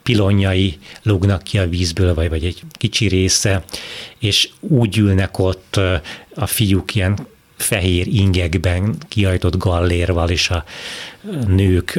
[0.09, 3.65] pilonjai lógnak ki a vízből, vagy, vagy egy kicsi része,
[4.19, 5.81] és úgy ülnek ott
[6.35, 10.65] a fiúk ilyen fehér ingekben, kiajtott gallérval, és a
[11.47, 11.99] nők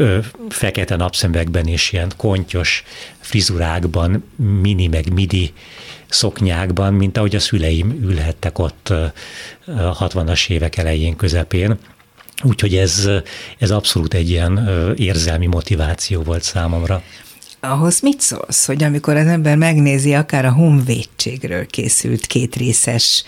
[0.49, 2.83] fekete napszemekben és ilyen kontyos
[3.19, 4.23] frizurákban,
[4.61, 5.53] mini meg midi
[6.07, 9.13] szoknyákban, mint ahogy a szüleim ülhettek ott a
[9.99, 11.77] 60-as évek elején, közepén.
[12.43, 13.09] Úgyhogy ez,
[13.57, 17.03] ez abszolút egy ilyen érzelmi motiváció volt számomra
[17.59, 23.23] ahhoz mit szólsz, hogy amikor az ember megnézi akár a Honvédségről készült kétrészes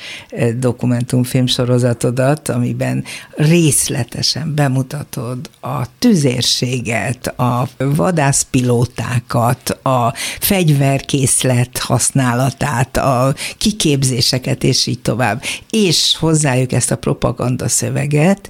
[0.58, 3.04] dokumentumfilm sorozatodat, amiben
[3.36, 16.16] részletesen bemutatod a tüzérséget, a vadászpilótákat, a fegyverkészlet használatát, a kiképzéseket, és így tovább, és
[16.20, 18.50] hozzájuk ezt a propaganda szöveget,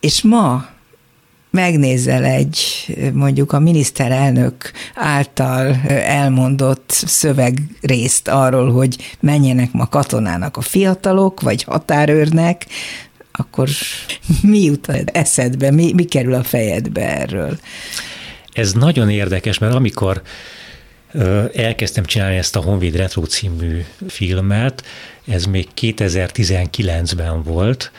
[0.00, 0.66] és ma
[1.52, 2.60] megnézel egy
[3.12, 12.66] mondjuk a miniszterelnök által elmondott szövegrészt arról, hogy menjenek ma katonának a fiatalok, vagy határőrnek,
[13.32, 13.68] akkor
[14.42, 17.58] mi jut eszedbe, mi, mi kerül a fejedbe erről?
[18.52, 20.22] Ez nagyon érdekes, mert amikor
[21.54, 24.84] elkezdtem csinálni ezt a Honvéd Retro című filmet,
[25.26, 27.92] ez még 2019-ben volt,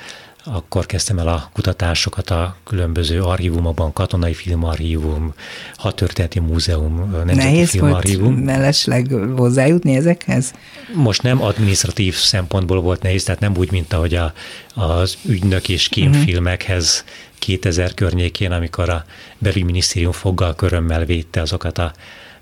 [0.45, 5.33] akkor kezdtem el a kutatásokat a különböző archívumokban, Katonai Filmarchívum,
[5.75, 8.33] Hadtörténeti Múzeum, Nemzeti Nehéz Filmarchívum.
[8.33, 10.53] volt mellesleg hozzájutni ezekhez?
[10.93, 14.33] Most nem administratív szempontból volt nehéz, tehát nem úgy, mint ahogy a,
[14.73, 17.03] az ügynök és kémfilmekhez
[17.39, 19.05] 2000 környékén, amikor a
[19.37, 21.91] belügyminisztérium foggal körömmel védte azokat a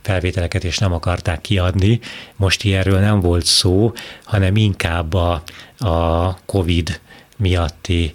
[0.01, 1.99] felvételeket, és nem akarták kiadni.
[2.35, 5.43] Most ilyenről nem volt szó, hanem inkább a,
[5.77, 6.99] a COVID
[7.41, 8.13] miatti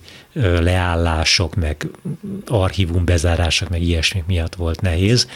[0.61, 1.87] leállások, meg
[2.47, 5.29] archívum bezárások, meg ilyesmi miatt volt nehéz.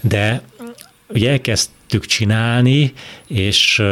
[0.00, 0.42] De
[1.08, 2.92] ugye elkezdtük csinálni,
[3.26, 3.82] és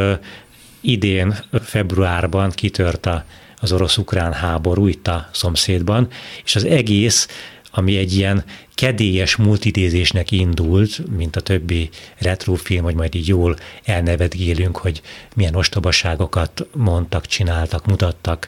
[0.81, 3.25] idén februárban kitört a,
[3.59, 6.07] az orosz-ukrán háború itt a szomszédban,
[6.43, 7.27] és az egész,
[7.71, 8.43] ami egy ilyen
[8.75, 15.01] kedélyes multidézésnek indult, mint a többi retrofilm, hogy majd így jól elnevetgélünk, hogy
[15.35, 18.47] milyen ostobaságokat mondtak, csináltak, mutattak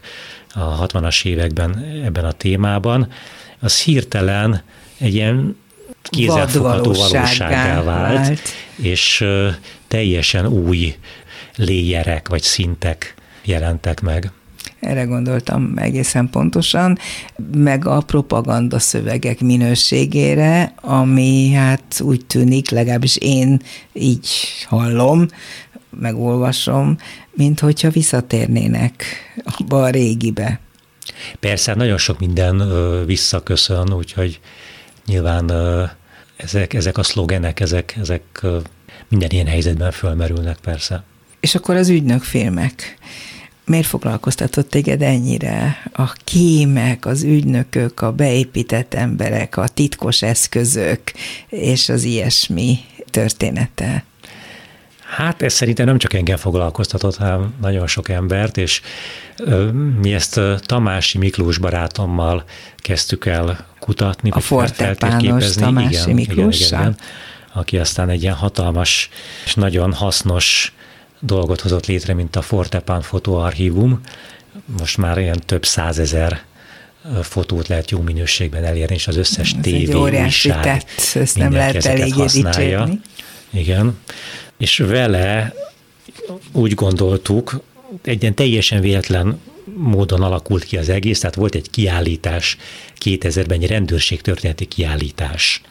[0.53, 3.07] a 60-as években ebben a témában,
[3.59, 4.61] az hirtelen
[4.97, 5.55] egy ilyen
[6.03, 8.41] kézzelfogható valósággá vált, vált,
[8.75, 9.25] és
[9.87, 10.95] teljesen új
[11.55, 14.31] léjerek vagy szintek jelentek meg.
[14.79, 16.97] Erre gondoltam egészen pontosan,
[17.55, 23.61] meg a propaganda szövegek minőségére, ami hát úgy tűnik, legalábbis én
[23.93, 24.29] így
[24.65, 25.27] hallom,
[25.99, 26.97] megolvasom,
[27.31, 29.03] mint hogyha visszatérnének
[29.45, 30.59] abba a régibe.
[31.39, 32.61] Persze, nagyon sok minden
[33.05, 34.39] visszaköszön, úgyhogy
[35.05, 35.51] nyilván
[36.35, 38.45] ezek, ezek a szlogenek, ezek, ezek
[39.09, 41.03] minden ilyen helyzetben fölmerülnek persze.
[41.39, 42.97] És akkor az ügynök filmek.
[43.65, 45.83] Miért foglalkoztatott téged ennyire?
[45.93, 51.01] A kémek, az ügynökök, a beépített emberek, a titkos eszközök
[51.49, 54.03] és az ilyesmi története?
[55.11, 58.81] Hát ez szerintem nem csak engem foglalkoztatott, hanem nagyon sok embert, és
[60.01, 62.43] mi ezt Tamási Miklós barátommal
[62.77, 66.95] kezdtük el kutatni, a fortepános Tamási igen, Miklós, igen, igen,
[67.53, 69.09] aki aztán egy ilyen hatalmas
[69.45, 70.73] és nagyon hasznos
[71.19, 74.01] dolgot hozott létre, mint a Fortepan Fotoarchívum.
[74.79, 76.41] Most már ilyen több százezer
[77.21, 82.25] fotót lehet jó minőségben elérni, és az összes Ez tévé, újság, ezt nem lehet eléggé
[82.25, 83.01] dicsérni.
[83.53, 83.97] Igen,
[84.61, 85.53] és vele
[86.51, 87.61] úgy gondoltuk,
[88.03, 89.39] egy ilyen teljesen véletlen
[89.75, 92.57] módon alakult ki az egész, tehát volt egy kiállítás
[92.99, 95.61] 2000-ben, egy rendőrség történeti kiállítás,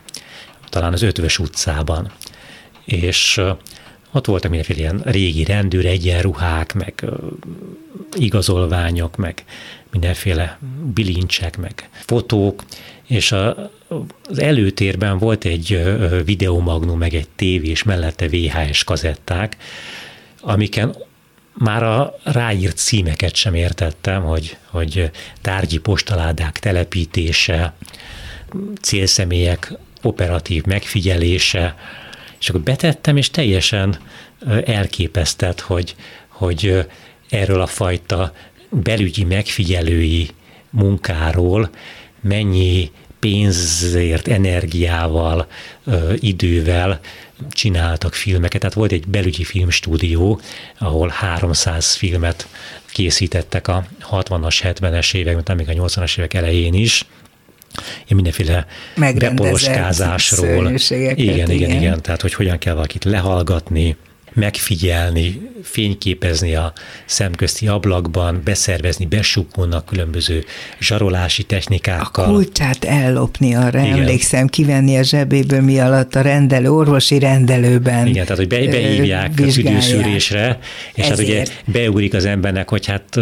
[0.68, 2.12] talán az Ötvös utcában,
[2.84, 3.40] és
[4.12, 7.04] ott voltak mindenféle ilyen régi rendőr egyenruhák, meg
[8.18, 9.44] igazolványok, meg
[9.90, 10.58] mindenféle
[10.94, 12.64] bilincsek, meg fotók,
[13.06, 13.70] és a,
[14.28, 15.82] az előtérben volt egy
[16.24, 19.56] videomagnum, meg egy tévé, és mellette VHS kazetták,
[20.40, 20.96] amiken
[21.54, 27.74] már a ráírt címeket sem értettem, hogy, hogy tárgyi postaládák telepítése,
[28.80, 29.72] célszemélyek
[30.02, 31.74] operatív megfigyelése,
[32.40, 33.98] és akkor betettem, és teljesen
[34.64, 35.94] elképesztett, hogy,
[36.28, 36.86] hogy
[37.28, 38.32] erről a fajta
[38.70, 40.30] belügyi megfigyelői
[40.70, 41.70] munkáról
[42.20, 45.46] mennyi pénzért, energiával,
[46.14, 47.00] idővel
[47.50, 48.60] csináltak filmeket.
[48.60, 50.40] Tehát volt egy belügyi filmstúdió,
[50.78, 52.48] ahol 300 filmet
[52.92, 57.06] készítettek a 60-as, 70-es évek, még a 80-as évek elején is,
[57.98, 60.72] én mindenféle bepoloskázásról.
[60.88, 63.96] Igen, igen, igen, igen, tehát hogy hogyan kell valakit lehallgatni,
[64.32, 66.72] megfigyelni, fényképezni a
[67.06, 70.44] szemközti ablakban, beszervezni, besupolnak különböző
[70.80, 72.24] zsarolási technikákkal.
[72.24, 73.98] A kulcsát ellopni, arra Igen.
[73.98, 78.06] emlékszem, kivenni a zsebéből mi alatt a rendelő, orvosi rendelőben.
[78.06, 80.58] Igen, tehát hogy be, behívják a tüdőszűrésre,
[80.94, 81.08] és Ezért.
[81.08, 83.18] hát ugye beugrik az embernek, hogy hát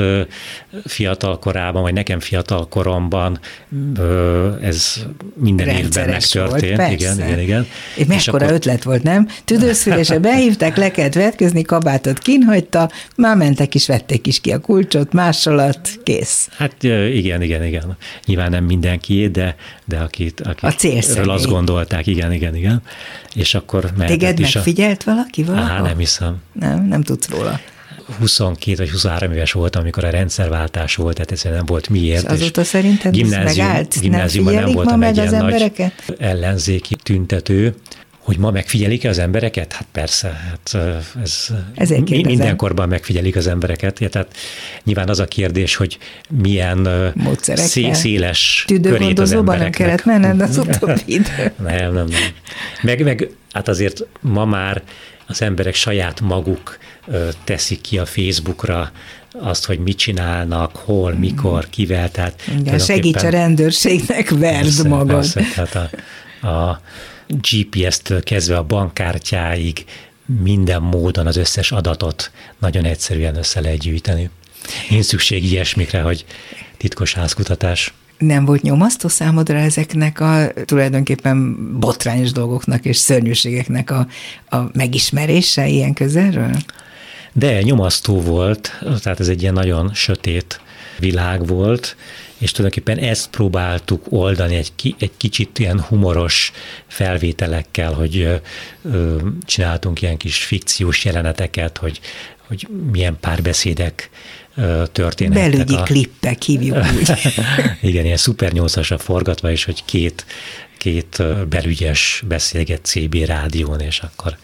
[0.84, 3.40] fiatal korában, vagy nekem fiatal koromban
[4.62, 6.76] ez minden Rendszeres évben megtörtént.
[6.76, 7.66] Volt, igen, igen, igen.
[7.96, 8.56] És mekkora akkor...
[8.56, 9.28] ötlet volt, nem?
[9.44, 15.12] Tüdőszűrésre behívták, le kellett vetközni, kabátot kinhagyta, már mentek is, vették is ki a kulcsot,
[15.12, 16.48] másolat, kész.
[16.56, 17.96] Hát igen, igen, igen.
[18.24, 22.82] Nyilván nem mindenki, de, de akit, akit a azt gondolták, igen, igen, igen.
[23.34, 25.10] És akkor Téged is megfigyelt a...
[25.10, 25.72] valaki valaha?
[25.72, 26.36] Á, nem hiszem.
[26.52, 27.60] Nem, nem tudsz róla.
[28.18, 32.24] 22 vagy 23 éves voltam, amikor a rendszerváltás volt, tehát ez nem volt miért.
[32.24, 34.00] És azóta szerinted gimnázium, megállt?
[34.00, 35.72] Gimnáziumban nem, nem voltam egy ilyen nagy
[36.18, 37.74] ellenzéki tüntető,
[38.28, 39.72] hogy ma megfigyelik-e az embereket?
[39.72, 40.76] Hát persze, hát
[41.74, 43.98] ez mi, mindenkorban megfigyelik az embereket.
[43.98, 44.36] Ja, tehát
[44.84, 46.88] nyilván az a kérdés, hogy milyen
[47.54, 49.70] szé- széles körét az embereknek.
[49.70, 51.52] kellett menned az utóbbi idő.
[51.62, 52.20] nem, nem, nem.
[52.82, 54.82] Meg, meg hát azért ma már
[55.26, 56.78] az emberek saját maguk
[57.44, 58.90] teszik ki a Facebookra
[59.32, 62.10] azt, hogy mit csinálnak, hol, mikor, kivel.
[62.10, 65.32] Tehát Igen, segíts a rendőrségnek, verd magad.
[65.32, 65.90] Persze, tehát
[66.40, 66.80] a, a
[67.28, 69.84] GPS-től kezdve a bankkártyáig
[70.42, 74.30] minden módon az összes adatot nagyon egyszerűen össze lehet gyűjteni.
[74.88, 76.24] Nincs szükség ilyesmikre, hogy
[76.76, 77.94] titkos házkutatás.
[78.18, 84.06] Nem volt nyomasztó számodra ezeknek a tulajdonképpen botrányos dolgoknak és szörnyűségeknek a,
[84.48, 86.54] a megismerése ilyen közelről?
[87.32, 90.60] De nyomasztó volt, tehát ez egy ilyen nagyon sötét
[90.98, 91.96] világ volt,
[92.38, 96.52] és tulajdonképpen ezt próbáltuk oldani egy, ki, egy kicsit ilyen humoros
[96.86, 98.40] felvételekkel, hogy
[98.82, 102.00] ö, csináltunk ilyen kis fikciós jeleneteket, hogy,
[102.46, 104.10] hogy milyen párbeszédek
[104.92, 105.50] történhettek.
[105.50, 105.82] Belügyi a...
[105.82, 107.10] klippek hívjuk úgy.
[107.80, 110.26] Igen, ilyen szuper nyolcasra forgatva, és hogy két,
[110.78, 114.36] két belügyes beszélget CB rádión, és akkor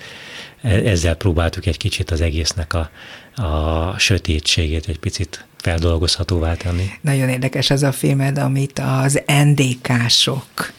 [0.62, 2.90] e, ezzel próbáltuk egy kicsit az egésznek a,
[3.42, 6.90] a sötétségét egy picit feldolgozhatóvá tenni.
[7.00, 10.72] Nagyon érdekes az a filmed, amit az NDK-sok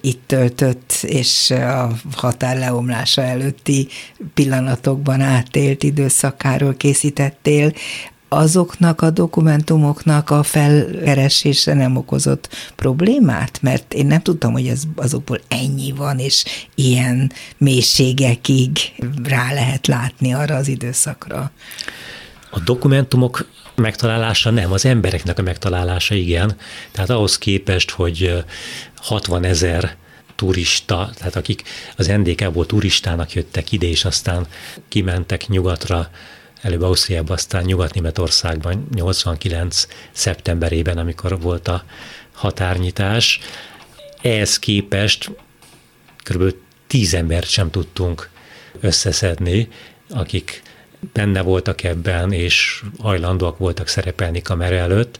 [0.00, 3.88] itt töltött, és a határ leomlása előtti
[4.34, 7.72] pillanatokban átélt időszakáról készítettél,
[8.28, 13.58] azoknak a dokumentumoknak a felkeresése nem okozott problémát?
[13.62, 18.78] Mert én nem tudtam, hogy ez azokból ennyi van, és ilyen mélységekig
[19.24, 21.52] rá lehet látni arra az időszakra.
[22.50, 23.46] A dokumentumok
[23.80, 26.56] megtalálása nem, az embereknek a megtalálása igen.
[26.92, 28.44] Tehát ahhoz képest, hogy
[28.96, 29.96] 60 ezer
[30.34, 31.62] turista, tehát akik
[31.96, 34.46] az NDK-ból turistának jöttek ide, és aztán
[34.88, 36.10] kimentek nyugatra,
[36.60, 39.86] előbb Ausztriába, aztán Nyugat-Németországban 89.
[40.12, 41.84] szeptemberében, amikor volt a
[42.32, 43.40] határnyitás.
[44.22, 45.30] Ehhez képest
[46.24, 46.54] kb.
[46.86, 48.30] tíz embert sem tudtunk
[48.80, 49.68] összeszedni,
[50.10, 50.62] akik
[51.12, 55.18] benne voltak ebben, és hajlandóak voltak szerepelni kamera előtt,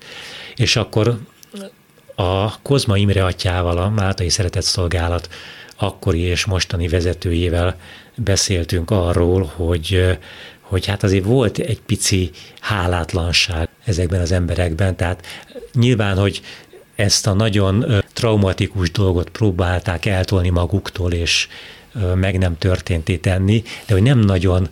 [0.56, 1.18] és akkor
[2.14, 5.28] a Kozma Imre atyával, a Máltai Szeretett Szolgálat
[5.76, 7.80] akkori és mostani vezetőjével
[8.14, 10.18] beszéltünk arról, hogy,
[10.60, 15.26] hogy hát azért volt egy pici hálátlanság ezekben az emberekben, tehát
[15.72, 16.40] nyilván, hogy
[16.94, 21.48] ezt a nagyon traumatikus dolgot próbálták eltolni maguktól, és
[22.14, 24.68] meg nem történté tenni, de hogy nem nagyon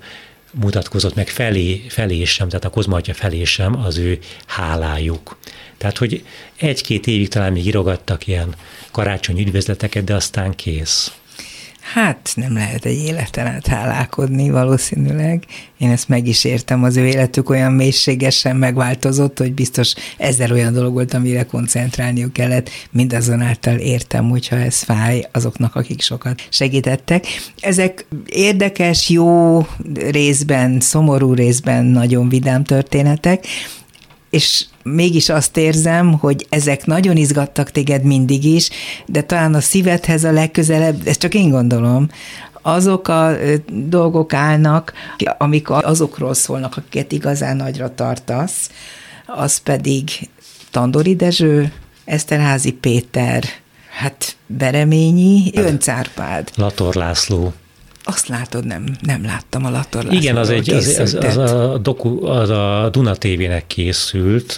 [0.53, 5.37] mutatkozott meg felé, felé sem, tehát a kozmatja felé sem az ő hálájuk.
[5.79, 6.25] Tehát, hogy
[6.57, 8.55] egy-két évig talán még írogattak ilyen
[8.91, 11.13] karácsonyi üdvözleteket, de aztán kész.
[11.93, 15.45] Hát nem lehet egy életen át hálálkodni valószínűleg.
[15.79, 20.73] Én ezt meg is értem, az ő életük olyan mélységesen megváltozott, hogy biztos ezzel olyan
[20.73, 22.71] dolog volt, amire koncentrálniuk kellett.
[22.91, 27.27] Mindazonáltal értem, hogyha ez fáj azoknak, akik sokat segítettek.
[27.61, 29.67] Ezek érdekes, jó
[30.11, 33.47] részben, szomorú részben nagyon vidám történetek,
[34.31, 34.65] és
[34.95, 38.69] mégis azt érzem, hogy ezek nagyon izgattak téged mindig is,
[39.07, 42.09] de talán a szívedhez a legközelebb, ezt csak én gondolom,
[42.63, 43.37] azok a
[43.69, 44.93] dolgok állnak,
[45.39, 48.71] amik azokról szólnak, akiket igazán nagyra tartasz,
[49.27, 50.11] az pedig
[50.71, 51.73] Tandori Dezső,
[52.05, 53.45] Eszterházi Péter,
[53.91, 56.51] hát Bereményi, Öncárpád.
[56.55, 57.53] Lator László.
[58.11, 62.27] Azt látod, nem, nem láttam a Lator Igen, az, egy, az, az, az, a doku,
[62.27, 64.55] az a Duna TV-nek készült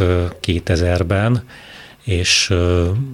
[0.47, 1.43] 2000-ben,
[2.05, 2.55] és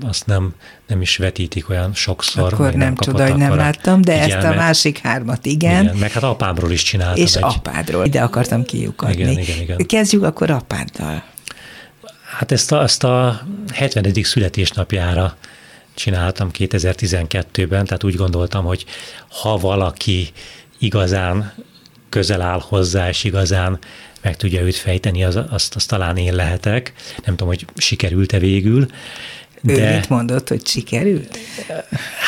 [0.06, 0.54] azt nem,
[0.86, 2.52] nem is vetítik olyan sokszor.
[2.52, 5.82] Akkor nem, nem csoda, hogy nem láttam, de igen, ezt a másik hármat igen.
[5.82, 5.96] igen.
[5.96, 7.22] Meg hát apámról is csináltam.
[7.22, 7.42] És egy...
[7.42, 9.20] apádról, ide akartam kiukadni.
[9.20, 9.86] Igen, igen, igen.
[9.86, 11.24] Kezdjük akkor apáddal.
[12.36, 13.40] Hát ezt a, ezt a
[13.72, 14.12] 70.
[14.22, 15.36] születésnapjára
[15.96, 18.84] csináltam 2012-ben, tehát úgy gondoltam, hogy
[19.28, 20.28] ha valaki
[20.78, 21.52] igazán
[22.08, 23.78] közel áll hozzá, és igazán
[24.22, 26.92] meg tudja őt fejteni, az, azt, azt talán én lehetek.
[27.24, 28.86] Nem tudom, hogy sikerült-e végül.
[29.60, 31.38] De, ő mit mondott, hogy sikerült?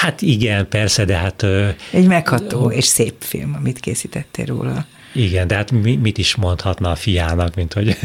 [0.00, 1.42] Hát igen, persze, de hát...
[1.90, 4.86] Egy megható és szép film, amit készítettél róla.
[5.12, 7.98] Igen, de hát mit is mondhatna a fiának, mint hogy,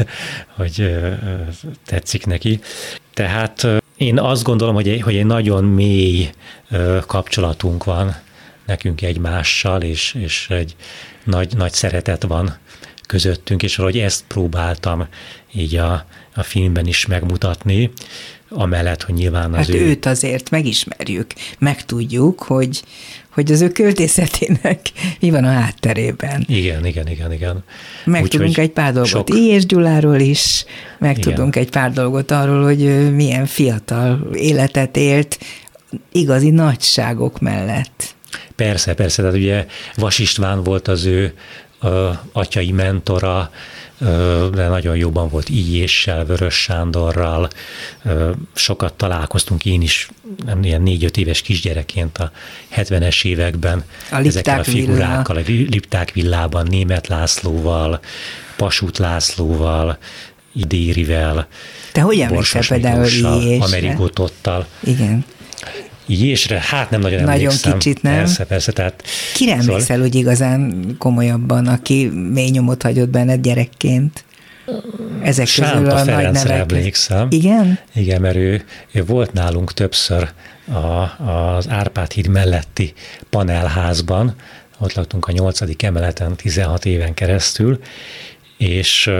[0.56, 0.94] hogy
[1.86, 2.60] tetszik neki.
[3.14, 3.66] Tehát
[4.04, 6.30] én azt gondolom, hogy egy, hogy egy nagyon mély
[7.06, 8.16] kapcsolatunk van
[8.66, 10.76] nekünk egymással, és, és egy
[11.24, 12.56] nagy, nagy szeretet van
[13.06, 15.06] közöttünk, és valahogy ezt próbáltam
[15.52, 17.90] így a, a filmben is megmutatni,
[18.48, 19.78] amellett, hogy nyilván az hát ő...
[19.78, 22.82] őt azért megismerjük, megtudjuk, hogy,
[23.34, 24.80] hogy az ő költészetének
[25.20, 26.44] mi van a hátterében.
[26.48, 27.64] Igen, igen, igen, igen.
[28.04, 29.34] Megtudunk Úgy, egy pár dolgot sok...
[29.34, 29.46] I.
[29.46, 30.64] és Gyuláról is,
[30.98, 35.38] megtudunk egy pár dolgot arról, hogy milyen fiatal életet élt,
[36.12, 38.14] igazi nagyságok mellett.
[38.56, 39.66] Persze, persze, tehát ugye
[39.96, 41.34] Vas István volt az ő
[42.32, 43.50] atyai mentora,
[44.52, 47.48] de nagyon jóban volt Ijéssel, Vörös Sándorral,
[48.52, 50.08] sokat találkoztunk én is,
[50.44, 52.30] nem ilyen négy-öt éves kisgyerekként a
[52.76, 55.66] 70-es években a ezekkel a figurákkal, villa.
[55.66, 58.00] a Lipták villában, Német Lászlóval,
[58.56, 59.98] Pasut Lászlóval,
[60.52, 61.46] Idérivel,
[61.92, 64.66] Te hogy emlékszel például Amerigotottal.
[64.80, 65.24] Igen.
[66.06, 67.72] Jésre, hát nem nagyon Nagyon emlékszem.
[67.72, 68.14] kicsit, nem?
[68.14, 68.72] Persze, persze.
[68.72, 69.02] Tehát,
[69.34, 69.66] Kire szóval...
[69.68, 74.24] emlékszel úgy igazán komolyabban, aki mély nyomot hagyott benned gyerekként?
[75.22, 77.26] Ezek Sánta közül a Ferencre nagy emlékszem.
[77.30, 77.78] Igen?
[77.94, 80.28] Igen, mert ő, ő volt nálunk többször
[80.72, 82.92] a, az Árpád híd melletti
[83.30, 84.34] panelházban,
[84.78, 87.80] ott laktunk a nyolcadik emeleten 16 éven keresztül,
[88.56, 89.10] és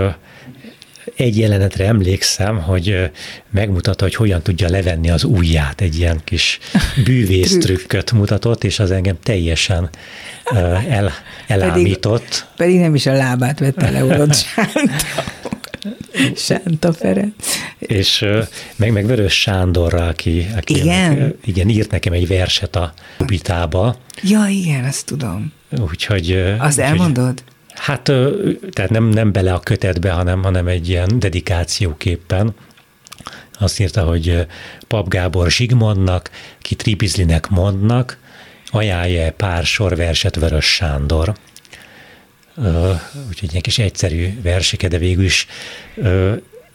[1.16, 3.10] egy jelenetre emlékszem, hogy
[3.50, 6.58] megmutatta, hogy hogyan tudja levenni az ujját, egy ilyen kis
[7.04, 9.90] bűvész trükköt mutatott, és az engem teljesen
[10.88, 11.12] el,
[11.46, 12.22] elámított.
[12.22, 14.34] Pedig, pedig nem is a lábát vette le, Urod
[16.36, 16.92] Sánta.
[16.92, 17.34] Ferenc.
[17.78, 18.24] És
[18.76, 21.34] meg, meg Vörös Sándorra, aki, aki igen?
[21.44, 22.92] igen, írt nekem egy verset a
[23.26, 23.96] Bitába.
[24.22, 25.52] Ja, igen, ezt tudom.
[25.70, 26.30] Úgyhogy...
[26.58, 27.42] Azt úgyhogy, elmondod?
[27.74, 28.02] Hát,
[28.72, 32.54] tehát nem, nem bele a kötetbe, hanem, hanem egy ilyen dedikációképpen.
[33.58, 34.46] Azt írta, hogy
[34.88, 38.18] Pap Gábor Zsigmondnak, ki Tribizlinek mondnak,
[38.66, 41.34] ajánlja pár sor verset Vörös Sándor.
[43.28, 45.46] Úgyhogy egy kis egyszerű versike, de végül is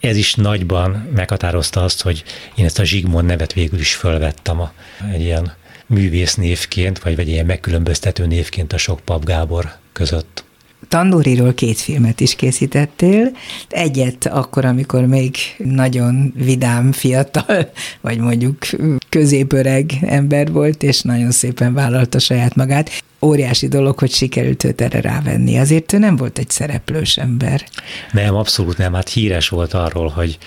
[0.00, 2.24] ez is nagyban meghatározta azt, hogy
[2.54, 4.72] én ezt a Zsigmond nevet végül is fölvettem a,
[5.12, 5.52] egy ilyen
[5.86, 10.44] művész névként, vagy, vagy ilyen megkülönböztető névként a sok Pap Gábor között.
[10.88, 13.30] Tandoriról két filmet is készítettél,
[13.68, 17.70] egyet akkor, amikor még nagyon vidám, fiatal,
[18.00, 18.58] vagy mondjuk
[19.08, 22.90] középöreg ember volt, és nagyon szépen vállalta saját magát.
[23.22, 25.58] Óriási dolog, hogy sikerült őt erre rávenni.
[25.58, 27.64] Azért ő nem volt egy szereplős ember.
[28.12, 28.92] Nem, abszolút nem.
[28.94, 30.38] Hát híres volt arról, hogy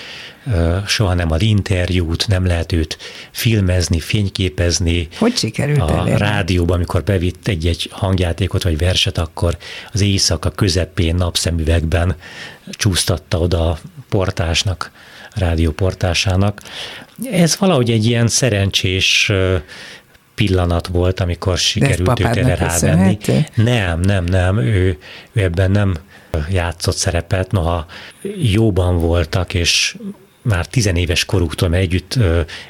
[0.88, 2.98] soha nem ad interjút, nem lehet őt
[3.32, 5.08] filmezni, fényképezni.
[5.18, 6.18] Hogy sikerült A elérni?
[6.18, 9.58] rádióban, amikor bevitt egy-egy hangjátékot vagy verset, akkor
[9.92, 12.16] az éjszaka közepén napszemüvegben
[12.70, 14.92] csúsztatta oda a portásnak,
[15.36, 16.62] rádióportásának.
[17.32, 19.32] Ez valahogy egy ilyen szerencsés
[20.36, 23.18] pillanat volt, amikor sikerült őt erre rávenni.
[23.56, 24.98] Nem, nem, nem, ő,
[25.32, 25.94] ő ebben nem
[26.50, 27.86] játszott szerepet, noha
[28.38, 29.98] jóban voltak, és
[30.42, 32.20] már tizenéves koruktól, mert együtt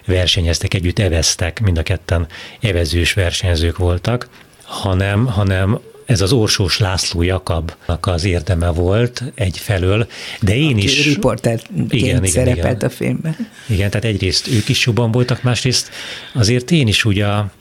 [0.06, 2.28] versenyeztek, együtt eveztek, mind a ketten
[2.62, 4.30] evezős versenyzők voltak,
[4.64, 10.08] hanem, hanem ez az Orsós László Jakabnak az érdeme volt egyfelől,
[10.42, 11.06] de én Aki is...
[11.06, 12.90] Riporterként igen, szerepelt igen.
[12.90, 13.36] a filmben.
[13.68, 15.90] Igen, tehát egyrészt ők is jobban voltak, másrészt
[16.34, 17.52] azért én is ugye a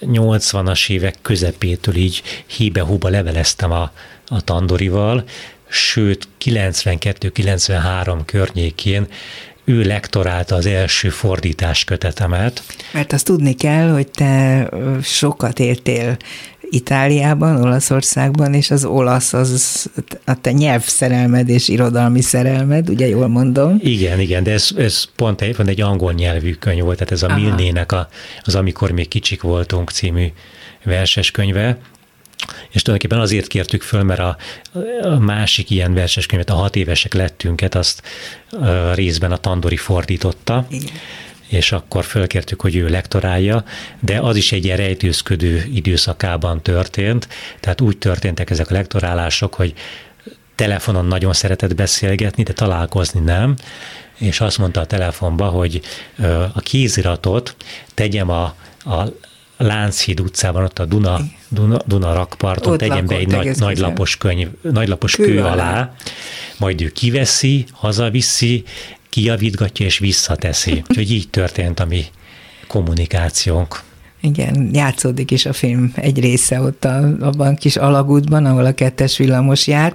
[0.00, 3.92] 80-as évek közepétől így híbe-húba leveleztem a,
[4.26, 5.24] a Tandorival,
[5.68, 9.06] sőt 92-93 környékén
[9.64, 12.62] ő lektorálta az első fordítás kötetemet.
[12.92, 14.68] Mert azt tudni kell, hogy te
[15.02, 16.16] sokat éltél
[16.70, 19.90] Itáliában, Olaszországban, és az olasz az
[20.24, 23.78] a te nyelvszerelmed és irodalmi szerelmed, ugye jól mondom?
[23.80, 27.22] Igen, igen, de ez, ez pont egy, pont egy angol nyelvű könyv volt, tehát ez
[27.22, 27.38] a Aha.
[27.38, 28.08] Milnének a,
[28.42, 30.26] az Amikor még kicsik voltunk című
[30.84, 31.78] verses könyve,
[32.70, 34.36] és tulajdonképpen azért kértük föl, mert a,
[35.02, 38.02] a másik ilyen verses könyvet, a hat évesek lettünket, azt
[38.50, 40.66] a részben a Tandori fordította.
[40.70, 40.92] Igen
[41.48, 43.64] és akkor fölkértük, hogy ő lektorálja,
[44.00, 47.28] de az is egy ilyen rejtőzködő időszakában történt,
[47.60, 49.74] tehát úgy történtek ezek a lektorálások, hogy
[50.54, 53.54] telefonon nagyon szeretett beszélgetni, de találkozni nem,
[54.16, 55.80] és azt mondta a telefonba, hogy
[56.52, 57.56] a kéziratot
[57.94, 58.42] tegyem a,
[58.84, 59.12] a
[59.56, 64.48] Lánchíd utcában, ott a Duna, Duna, Duna rakparton ott tegyem be egy nagy, nagylapos könyv,
[64.62, 65.94] nagylapos kő, kő alá, alá,
[66.58, 68.64] majd ő kiveszi, hazaviszi,
[69.08, 70.72] kijavítgatja és visszateszi.
[70.88, 72.04] Úgyhogy így történt a mi
[72.66, 73.80] kommunikációnk.
[74.20, 79.16] Igen, játszódik is a film egy része ott a, abban kis alagútban, ahol a kettes
[79.16, 79.94] villamos jár.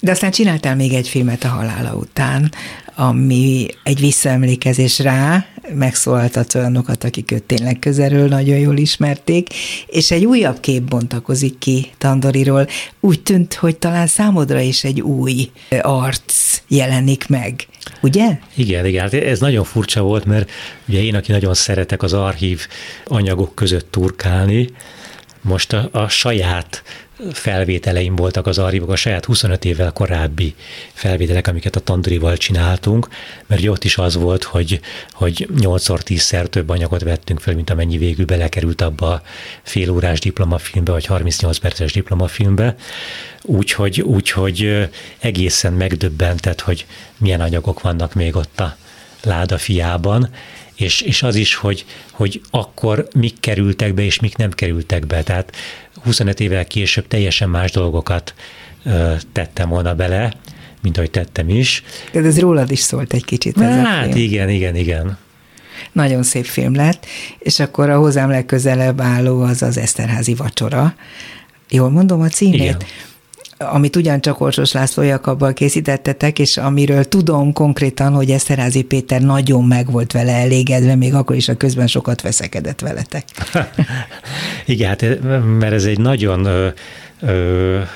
[0.00, 2.52] De aztán csináltál még egy filmet a halála után,
[2.94, 9.48] ami egy visszaemlékezés rá, megszólaltat olyanokat, akik őt tényleg közelről nagyon jól ismerték,
[9.86, 12.66] és egy újabb kép bontakozik ki Tandoriról.
[13.00, 15.50] Úgy tűnt, hogy talán számodra is egy új
[15.82, 17.66] arc jelenik meg.
[18.00, 18.38] Ugye?
[18.54, 19.02] Igen, igen.
[19.02, 20.50] Hát ez nagyon furcsa volt, mert
[20.88, 22.66] ugye én, aki nagyon szeretek az archív
[23.04, 24.68] anyagok között turkálni,
[25.42, 26.82] most a, a saját
[27.32, 30.54] felvételeim voltak az archívok, a saját 25 évvel korábbi
[30.92, 33.08] felvételek, amiket a Tandrival csináltunk,
[33.46, 34.80] mert ott is az volt, hogy,
[35.12, 39.22] hogy 8-10-szer több anyagot vettünk fel, mint amennyi végül belekerült abba a
[39.62, 42.76] félórás diplomafilmbe, vagy 38 perces diplomafilmbe.
[43.42, 46.86] Úgyhogy, úgyhogy egészen megdöbbentett, hogy
[47.18, 48.76] milyen anyagok vannak még ott a
[49.22, 50.28] láda fiában,
[50.82, 55.22] és, és az is, hogy, hogy akkor mik kerültek be, és mik nem kerültek be.
[55.22, 55.52] Tehát
[56.04, 58.34] 25 évvel később teljesen más dolgokat
[58.84, 60.32] ö, tettem volna bele,
[60.82, 61.82] mint ahogy tettem is.
[62.12, 64.16] De ez rólad is szólt egy kicsit ez Hát a film.
[64.24, 65.18] igen, igen, igen.
[65.92, 67.06] Nagyon szép film lett,
[67.38, 70.94] és akkor a hozzám legközelebb álló az az Eszterházi vacsora.
[71.68, 72.60] Jól mondom a címét?
[72.60, 72.76] Igen
[73.70, 79.90] amit ugyancsak Orsos László Jakabbal készítettetek, és amiről tudom konkrétan, hogy Eszterázi Péter nagyon meg
[79.90, 83.24] volt vele elégedve, még akkor is a közben sokat veszekedett veletek.
[84.64, 85.20] Igen, hát
[85.58, 86.72] mert ez egy nagyon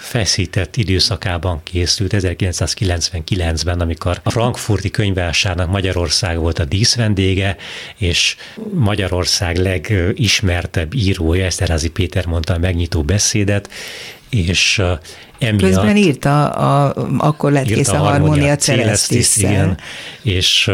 [0.01, 7.57] feszített időszakában készült, 1999-ben, amikor a Frankfurti könyvásárnak Magyarország volt a díszvendége,
[7.97, 8.37] és
[8.73, 13.71] Magyarország legismertebb írója, Eszterázi Péter mondta a megnyitó beszédet,
[14.31, 14.83] és
[15.39, 15.61] emiatt...
[15.61, 19.37] Közben írta, a, akkor lett kész a, a Harmonia Celestis.
[19.37, 19.79] Igen,
[20.23, 20.71] és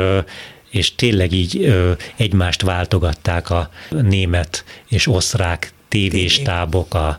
[0.70, 1.74] és tényleg így
[2.16, 7.18] egymást váltogatták a német és osztrák tévéstábok, a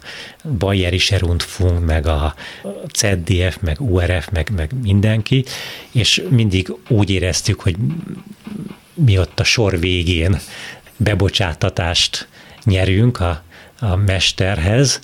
[0.60, 2.36] Bayeri Serundfunk, meg a
[2.94, 5.46] ZDF, meg URF, meg, meg mindenki,
[5.92, 7.76] és mindig úgy éreztük, hogy
[8.94, 10.40] mi ott a sor végén
[10.98, 12.28] bebocsátatást
[12.64, 13.44] nyerünk a,
[13.80, 15.00] a mesterhez,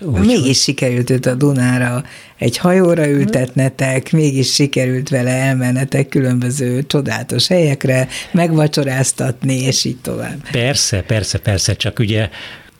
[0.00, 2.04] úgy, mégis sikerült őt a Dunára
[2.38, 10.50] egy hajóra ültetnetek, mégis sikerült vele elmennetek különböző csodálatos helyekre, megvacsoráztatni, és így tovább.
[10.50, 12.28] Persze, persze, persze, csak ugye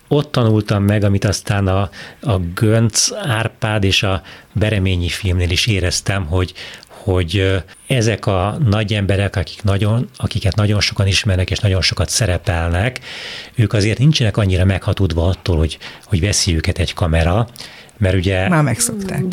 [0.09, 1.91] ott tanultam meg, amit aztán a,
[2.21, 6.53] a Gönc, Árpád és a Bereményi filmnél is éreztem, hogy,
[7.03, 13.01] hogy ezek a nagy emberek, akik nagyon, akiket nagyon sokan ismernek és nagyon sokat szerepelnek,
[13.55, 17.49] ők azért nincsenek annyira meghatudva attól, hogy, hogy veszi őket egy kamera,
[17.99, 19.25] mert ugye Már megszokták.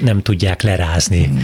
[0.00, 1.38] nem tudják lerázni mm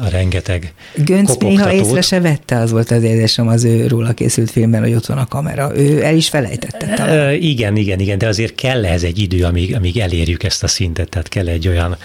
[0.00, 4.50] a rengeteg Gönc néha észre se vette, az volt az érzésem az ő róla készült
[4.50, 5.76] filmben, hogy ott van a kamera.
[5.76, 7.34] Ő el is felejtette talán.
[7.34, 11.08] Igen, igen, igen, de azért kell ez egy idő, amíg, amíg elérjük ezt a szintet,
[11.08, 11.96] tehát kell egy olyan,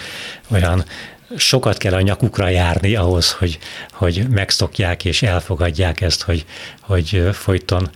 [0.48, 0.84] olyan
[1.36, 3.58] sokat kell a nyakukra járni ahhoz, hogy,
[3.92, 6.44] hogy megszokják és elfogadják ezt, hogy,
[6.80, 7.90] hogy folyton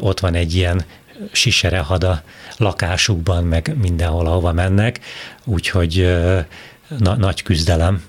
[0.00, 0.84] ott van egy ilyen
[1.32, 2.22] siserehada
[2.56, 5.00] lakásukban, meg mindenhol, ahova mennek,
[5.44, 6.18] úgyhogy
[6.98, 8.02] na, nagy küzdelem.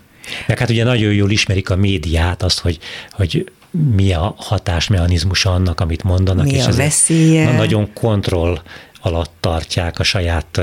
[0.47, 2.79] Meg hát ugye nagyon jól ismerik a médiát, azt, hogy,
[3.11, 3.51] hogy
[3.95, 6.45] mi a hatásmechanizmusa annak, amit mondanak.
[6.45, 7.51] Mi és a veszélye?
[7.51, 8.61] Nagyon kontroll
[9.07, 10.61] alatt tartják a saját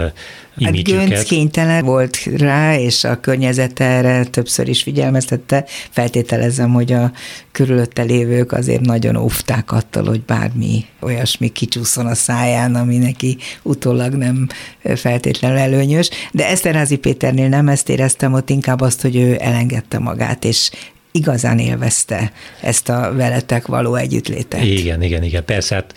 [0.57, 1.13] imidzsüket.
[1.13, 5.65] Hát kénytelen volt rá, és a környezete erre többször is figyelmeztette.
[5.91, 7.13] Feltételezem, hogy a
[7.53, 14.15] körülötte lévők azért nagyon óvták attól, hogy bármi olyasmi kicsúszon a száján, ami neki utólag
[14.15, 14.49] nem
[14.95, 16.11] feltétlenül előnyös.
[16.33, 20.71] De Eszterházi Péternél nem ezt éreztem, ott inkább azt, hogy ő elengedte magát, és
[21.19, 24.63] igazán élvezte ezt a veletek való együttlétet.
[24.63, 25.45] Igen, igen, igen.
[25.45, 25.95] Persze, hát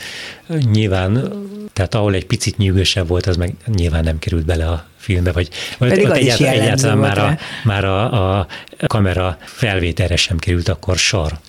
[0.72, 1.32] nyilván,
[1.74, 5.50] tehát ahol egy picit nyűgösebb volt, az meg nyilván nem került bele a filmbe, vagy,
[5.78, 8.48] vagy Pedig ott egyáltalán, egyáltalán már, a, már a, a
[8.88, 11.40] kamera felvételre sem került akkor sor.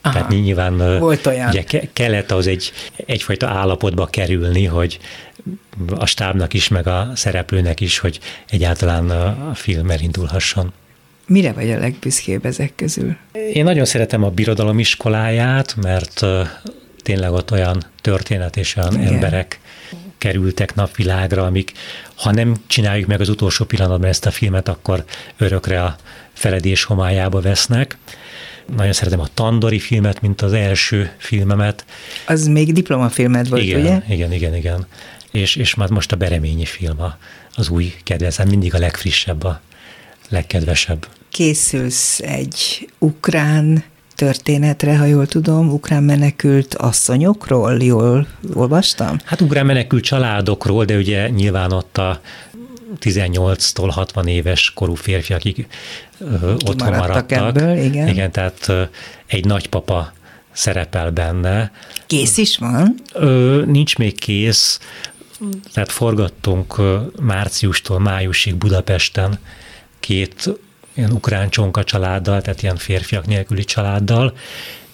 [0.00, 1.48] Aha, Tehát nyilván volt olyan.
[1.48, 2.72] Ugye kellett az egy,
[3.06, 4.98] egyfajta állapotba kerülni, hogy
[5.96, 8.18] a stábnak is, meg a szereplőnek is, hogy
[8.50, 10.72] egyáltalán a film elindulhasson.
[11.28, 13.16] Mire vagy a legbüszkébb ezek közül?
[13.52, 16.26] Én nagyon szeretem a birodalom iskoláját, mert
[17.02, 19.12] tényleg ott olyan történet és olyan Igen.
[19.12, 19.60] emberek
[20.18, 21.72] kerültek napvilágra, amik
[22.14, 25.04] ha nem csináljuk meg az utolsó pillanatban ezt a filmet, akkor
[25.36, 25.96] örökre a
[26.32, 27.96] feledés homályába vesznek.
[28.76, 31.84] Nagyon szeretem a Tandori filmet, mint az első filmemet.
[32.26, 34.02] Az még diplomafilmed volt, igen, ugye?
[34.08, 34.86] Igen, igen, igen.
[35.30, 36.98] És, és már most a Bereményi film
[37.54, 39.60] az új kedvencem, mindig a legfrissebb, a
[40.28, 49.16] legkedvesebb készülsz egy ukrán történetre, ha jól tudom, ukrán menekült asszonyokról, jól olvastam?
[49.24, 52.20] Hát ukrán menekült családokról, de ugye nyilván ott a
[53.00, 55.66] 18-tól 60 éves korú férfiak, akik
[56.18, 57.56] ö, otthon maradtak.
[57.56, 58.08] Ebből, igen.
[58.08, 58.82] igen, tehát ö,
[59.26, 60.12] egy nagypapa
[60.52, 61.72] szerepel benne.
[62.06, 62.94] Kész is van?
[63.12, 64.78] Ö, nincs még kész,
[65.72, 66.80] tehát forgattunk
[67.20, 69.38] márciustól májusig Budapesten
[70.00, 70.50] két
[70.98, 74.36] ilyen ukrán csonka családdal, tehát ilyen férfiak nélküli családdal,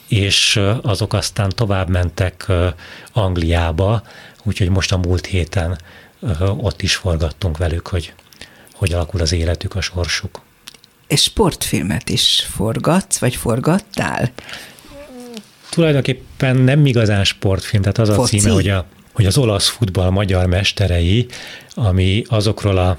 [0.09, 2.46] és azok aztán tovább mentek
[3.12, 4.02] Angliába,
[4.42, 5.78] úgyhogy most a múlt héten
[6.57, 8.14] ott is forgattunk velük, hogy
[8.74, 10.40] hogy alakul az életük, a sorsuk.
[11.07, 14.30] És sportfilmet is forgatsz, vagy forgattál?
[15.70, 18.36] Tulajdonképpen nem igazán sportfilm, tehát az Foci.
[18.36, 21.26] a címe, hogy, a, hogy az olasz futball magyar mesterei,
[21.74, 22.98] ami azokról a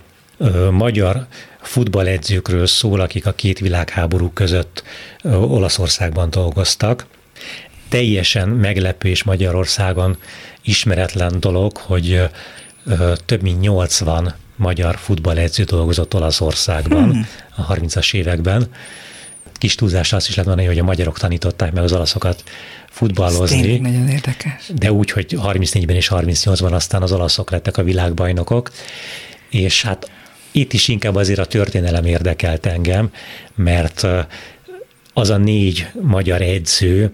[0.71, 1.25] magyar
[1.61, 4.83] futballedzőkről szól, akik a két világháború között
[5.23, 7.05] Olaszországban dolgoztak.
[7.89, 10.17] Teljesen meglepő és Magyarországon
[10.61, 12.21] ismeretlen dolog, hogy
[13.25, 17.27] több mint 80 magyar futballedző dolgozott Olaszországban hmm.
[17.55, 18.67] a 30-as években.
[19.53, 22.43] Kis túlzás azt is lehet mondani, hogy a magyarok tanították meg az olaszokat
[22.89, 23.73] futballozni.
[23.73, 24.71] Ez nagyon érdekes.
[24.75, 28.71] De úgy, hogy 34-ben és 38-ban aztán az olaszok lettek a világbajnokok,
[29.49, 30.09] és hát
[30.55, 33.11] itt is inkább azért a történelem érdekelt engem,
[33.55, 34.07] mert
[35.13, 37.11] az a négy magyar edző,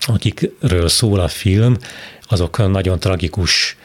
[0.00, 1.76] akikről szól a film,
[2.22, 3.76] azok nagyon tragikus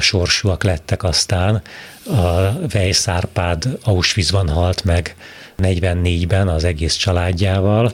[0.00, 1.62] sorsúak lettek aztán.
[2.06, 5.16] A Weiss Árpád Auschwitzban halt meg
[5.58, 7.92] 44-ben az egész családjával.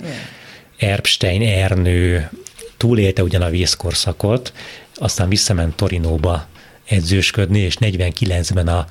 [0.77, 2.31] Erbstein Ernő
[2.77, 4.53] túlélte ugyan a vészkorszakot,
[4.95, 6.47] aztán visszament Torinóba
[6.85, 8.87] edzősködni, és 49-ben a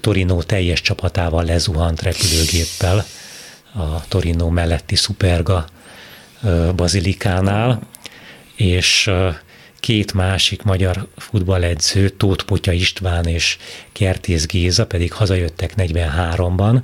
[0.00, 3.04] Torino teljes csapatával lezuhant repülőgéppel
[3.74, 5.66] a Torino melletti Superga
[6.76, 7.80] bazilikánál,
[8.54, 9.10] és
[9.80, 13.58] két másik magyar futballedző, Tóth Potya István és
[13.92, 16.80] Kertész Géza pedig hazajöttek 43-ban,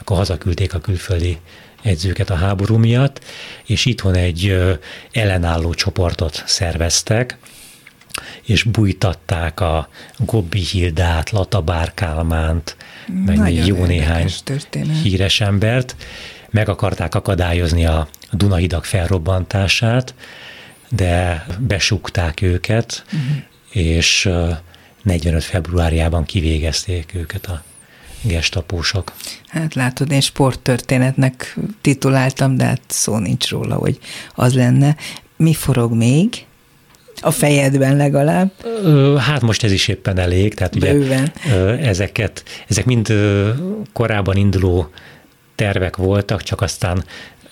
[0.00, 1.38] akkor hazaküldték a külföldi
[1.82, 3.24] edzőket a háború miatt,
[3.64, 4.56] és itthon egy
[5.12, 7.38] ellenálló csoportot szerveztek,
[8.42, 9.88] és bújtatták a
[10.18, 12.76] Gobbi Hildát, Latabár Kálmánt,
[13.24, 15.02] meg még jó néhány történet.
[15.02, 15.96] híres embert.
[16.50, 20.14] Meg akarták akadályozni a Dunahidak felrobbantását,
[20.88, 23.36] de besukták őket, uh-huh.
[23.70, 24.30] és
[25.02, 27.62] 45 februárjában kivégezték őket a
[28.22, 29.12] gestapósok.
[29.46, 33.98] Hát látod, én sporttörténetnek tituláltam, de hát szó nincs róla, hogy
[34.34, 34.96] az lenne.
[35.36, 36.46] Mi forog még?
[37.20, 38.50] A fejedben legalább?
[39.18, 41.32] Hát most ez is éppen elég, tehát Bőven.
[41.44, 43.12] ugye ezeket, ezek mind
[43.92, 44.90] korábban induló
[45.54, 47.04] tervek voltak, csak aztán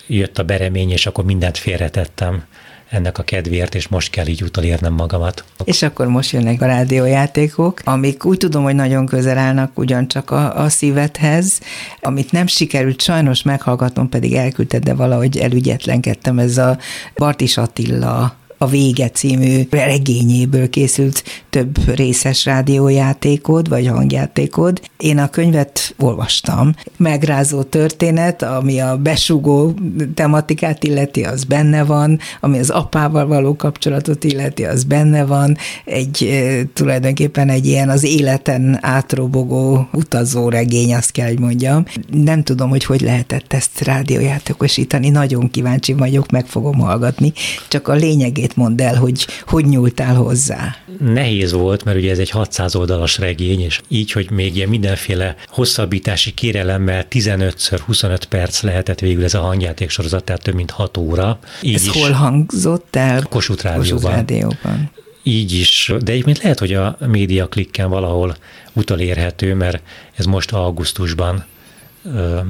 [0.07, 2.45] jött a beremény, és akkor mindent félretettem
[2.89, 5.45] ennek a kedvéért, és most kell így utolérnem magamat.
[5.65, 10.63] És akkor most jönnek a rádiójátékok, amik úgy tudom, hogy nagyon közel állnak ugyancsak a,
[10.63, 11.61] a szívedhez,
[12.01, 16.79] amit nem sikerült sajnos meghallgatnom, pedig elküldted, de valahogy elügyetlenkedtem, ez a
[17.15, 24.81] Bartis Attila a Vége című regényéből készült több részes rádiójátékod, vagy hangjátékod.
[24.99, 26.75] Én a könyvet olvastam.
[26.97, 29.75] Megrázó történet, ami a besugó
[30.15, 35.57] tematikát illeti, az benne van, ami az apával való kapcsolatot illeti, az benne van.
[35.85, 36.29] Egy
[36.73, 41.85] tulajdonképpen egy ilyen az életen átrobogó utazó regény, azt kell, hogy mondjam.
[42.11, 47.33] Nem tudom, hogy hogy lehetett ezt rádiójátékosítani, nagyon kíváncsi vagyok, meg fogom hallgatni.
[47.69, 50.77] Csak a lényegét mondd el, hogy hogy nyúltál hozzá.
[50.99, 55.37] Nehéz volt, mert ugye ez egy 600 oldalas regény, és így, hogy még ilyen mindenféle
[55.47, 60.97] hosszabbítási kérelemmel 15 25 perc lehetett végül ez a hangjáték sorozat, tehát több mint 6
[60.97, 61.39] óra.
[61.63, 63.23] Így ez is hol hangzott el?
[63.23, 63.91] Kossuth Rádióban.
[63.91, 64.91] Kossuth Rádióban.
[65.23, 68.37] Így is, de egyébként lehet, hogy a média klikken valahol
[68.73, 69.83] utolérhető, mert
[70.15, 71.45] ez most augusztusban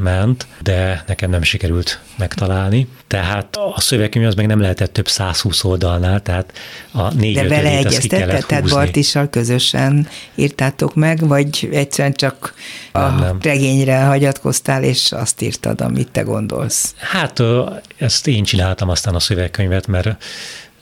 [0.02, 2.88] ment, de nekem nem sikerült megtalálni.
[3.06, 6.52] Tehát a szövegkönyv az meg nem lehetett több 120 oldalnál, tehát
[6.92, 12.54] a négy De beleegyeztetett, tehát Bartissal közösen írtátok meg, vagy egyszerűen csak
[12.92, 13.38] nem, a nem.
[13.42, 16.94] regényre hagyatkoztál, és azt írtad, amit te gondolsz?
[16.98, 17.42] Hát
[17.98, 20.16] ezt én csináltam aztán a szövegkönyvet, mert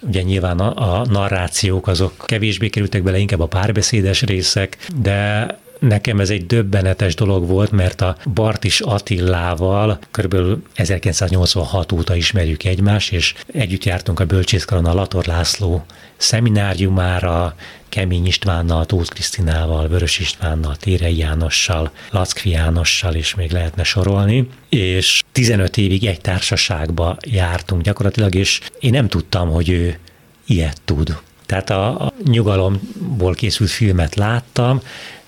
[0.07, 5.47] Ugye nyilván a, a narrációk azok kevésbé kerültek bele, inkább a párbeszédes részek, de
[5.83, 10.37] Nekem ez egy döbbenetes dolog volt, mert a Bartis Attillával kb.
[10.75, 15.85] 1986 óta ismerjük egymást, és együtt jártunk a Bölcsészkaron a Lator László
[16.17, 17.55] szemináriumára,
[17.89, 24.49] Kemény Istvánnal, Tóth Krisztinával, Vörös Istvánnal, Térei Jánossal, Lackfi Jánossal, és még lehetne sorolni.
[24.69, 29.99] És 15 évig egy társaságba jártunk gyakorlatilag, és én nem tudtam, hogy ő
[30.47, 31.17] ilyet tud.
[31.47, 34.81] Tehát a, a nyugalomból készült filmet láttam,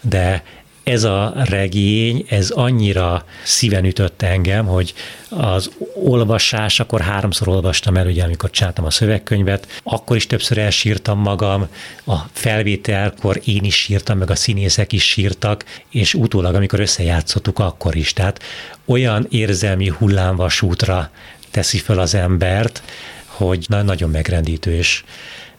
[0.08, 0.42] de
[0.84, 4.94] ez a regény, ez annyira szíven ütött engem, hogy
[5.28, 11.18] az olvasás, akkor háromszor olvastam el, ugye, amikor csináltam a szövegkönyvet, akkor is többször elsírtam
[11.18, 11.66] magam,
[12.06, 17.96] a felvételkor én is sírtam, meg a színészek is sírtak, és utólag, amikor összejátszottuk, akkor
[17.96, 18.12] is.
[18.12, 18.42] Tehát
[18.84, 21.10] olyan érzelmi hullámvasútra
[21.50, 22.82] teszi fel az embert,
[23.26, 25.04] hogy nagyon megrendítő, és,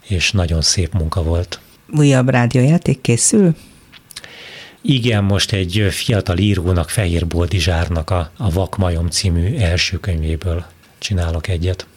[0.08, 1.60] és nagyon szép munka volt.
[1.90, 3.56] Újabb rádiójáték készül?
[4.88, 10.66] Igen, most egy fiatal írónak, Fehér Boldizsárnak a, a Vakmajom című első könyvéből
[10.98, 11.88] csinálok egyet.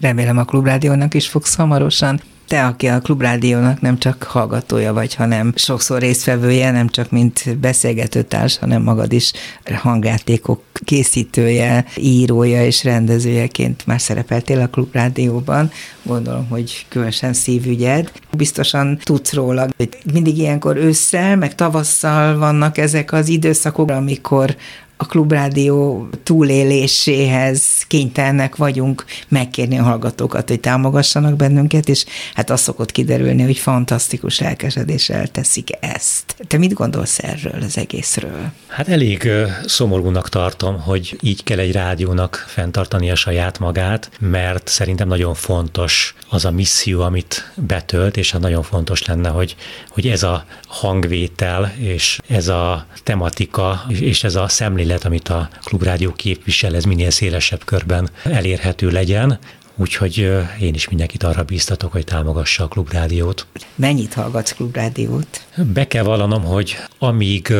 [0.00, 5.52] Remélem a Klubrádiónak is fogsz hamarosan te, aki a Klubrádiónak nem csak hallgatója vagy, hanem
[5.56, 9.32] sokszor résztvevője, nem csak mint beszélgetőtárs, hanem magad is
[9.74, 15.70] hangjátékok készítője, írója és rendezőjeként már szerepeltél a Klubrádióban.
[16.02, 18.12] Gondolom, hogy különösen szívügyed.
[18.36, 24.56] Biztosan tudsz róla, hogy mindig ilyenkor ősszel, meg tavasszal vannak ezek az időszakok, amikor
[25.04, 32.90] a klubrádió túléléséhez kénytelnek vagyunk megkérni a hallgatókat, hogy támogassanak bennünket, és hát az szokott
[32.90, 36.36] kiderülni, hogy fantasztikus lelkesedéssel teszik ezt.
[36.48, 38.52] Te mit gondolsz erről az egészről?
[38.66, 39.28] Hát elég
[39.66, 46.14] szomorúnak tartom, hogy így kell egy rádiónak fenntartani a saját magát, mert szerintem nagyon fontos
[46.28, 49.56] az a misszió, amit betölt, és hát nagyon fontos lenne, hogy,
[49.88, 55.48] hogy ez a hangvétel, és ez a tematika, és ez a szemlélet szemlélet, amit a
[55.64, 59.38] klubrádió képvisel, ez minél szélesebb körben elérhető legyen,
[59.76, 60.16] Úgyhogy
[60.60, 63.46] én is mindenkit arra bíztatok, hogy támogassa a klubrádiót.
[63.74, 65.46] Mennyit hallgatsz klubrádiót?
[65.72, 67.52] Be kell vallanom, hogy amíg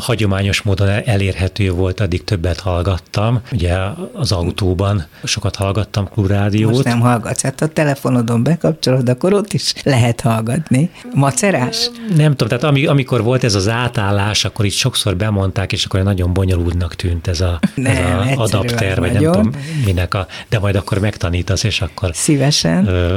[0.00, 3.40] hagyományos módon elérhető volt, addig többet hallgattam.
[3.52, 3.76] Ugye
[4.12, 6.72] az autóban sokat hallgattam klubrádiót.
[6.72, 10.90] Most nem hallgatsz, hát a telefonodon bekapcsolod, akkor ott is lehet hallgatni.
[11.14, 11.90] Macerás?
[12.16, 16.32] Nem tudom, tehát amikor volt ez az átállás, akkor itt sokszor bemondták, és akkor nagyon
[16.32, 19.32] bonyolultnak tűnt ez a, nem, ez a adapter, vagy nagyon.
[19.32, 22.86] nem tudom minek a, de majd akkor megtanítasz, és akkor Szívesen.
[22.86, 23.16] Ö,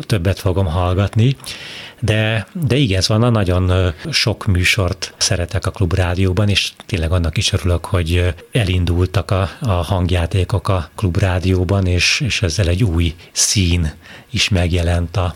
[0.00, 1.36] többet fogom hallgatni.
[2.00, 7.84] De, de igen, szóval nagyon sok műsort szeretek a klubrádióban, és tényleg annak is örülök,
[7.84, 13.92] hogy elindultak a, a hangjátékok a klubrádióban, és, és ezzel egy új szín
[14.30, 15.34] is megjelent a,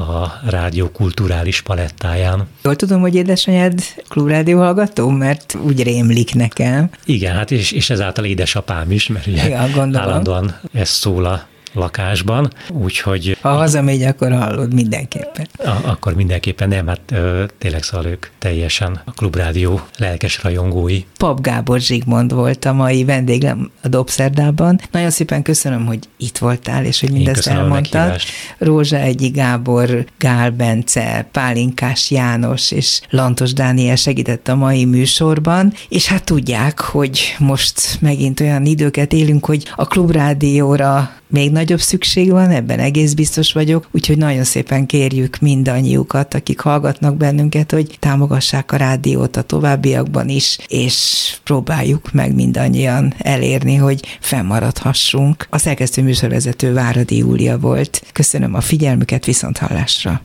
[0.00, 2.46] a rádió kulturális palettáján.
[2.62, 6.90] Jól tudom, hogy édesanyád klubrádió hallgató, mert úgy rémlik nekem.
[7.04, 9.58] Igen, hát és, és ezáltal édesapám is, mert ugye ja,
[9.92, 11.46] állandóan ez szól a
[11.78, 13.36] lakásban, úgyhogy...
[13.40, 15.46] Ha hazamegy, akkor hallod mindenképpen.
[15.58, 21.04] A, akkor mindenképpen nem, hát ö, tényleg szóval ők teljesen a Klubrádió lelkes rajongói.
[21.16, 24.80] Pap Gábor Zsigmond volt a mai vendégem a Dobszerdában.
[24.90, 28.20] Nagyon szépen köszönöm, hogy itt voltál, és hogy mindezt elmondtad.
[28.58, 36.06] Rózsa Egyi Gábor, Gál Bence, Pálinkás János és Lantos Dániel segített a mai műsorban, és
[36.06, 42.50] hát tudják, hogy most megint olyan időket élünk, hogy a Klubrádióra még nagyobb szükség van,
[42.50, 48.76] ebben egész biztos vagyok, úgyhogy nagyon szépen kérjük mindannyiukat, akik hallgatnak bennünket, hogy támogassák a
[48.76, 55.46] rádiót a továbbiakban is, és próbáljuk meg mindannyian elérni, hogy fennmaradhassunk.
[55.50, 58.02] A szerkesztő műsorvezető Váradi Júlia volt.
[58.12, 60.22] Köszönöm a figyelmüket, viszont hallásra.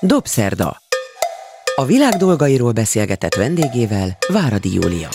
[0.00, 0.82] Dobszerda.
[1.74, 5.08] A világ dolgairól beszélgetett vendégével Váradi Júlia.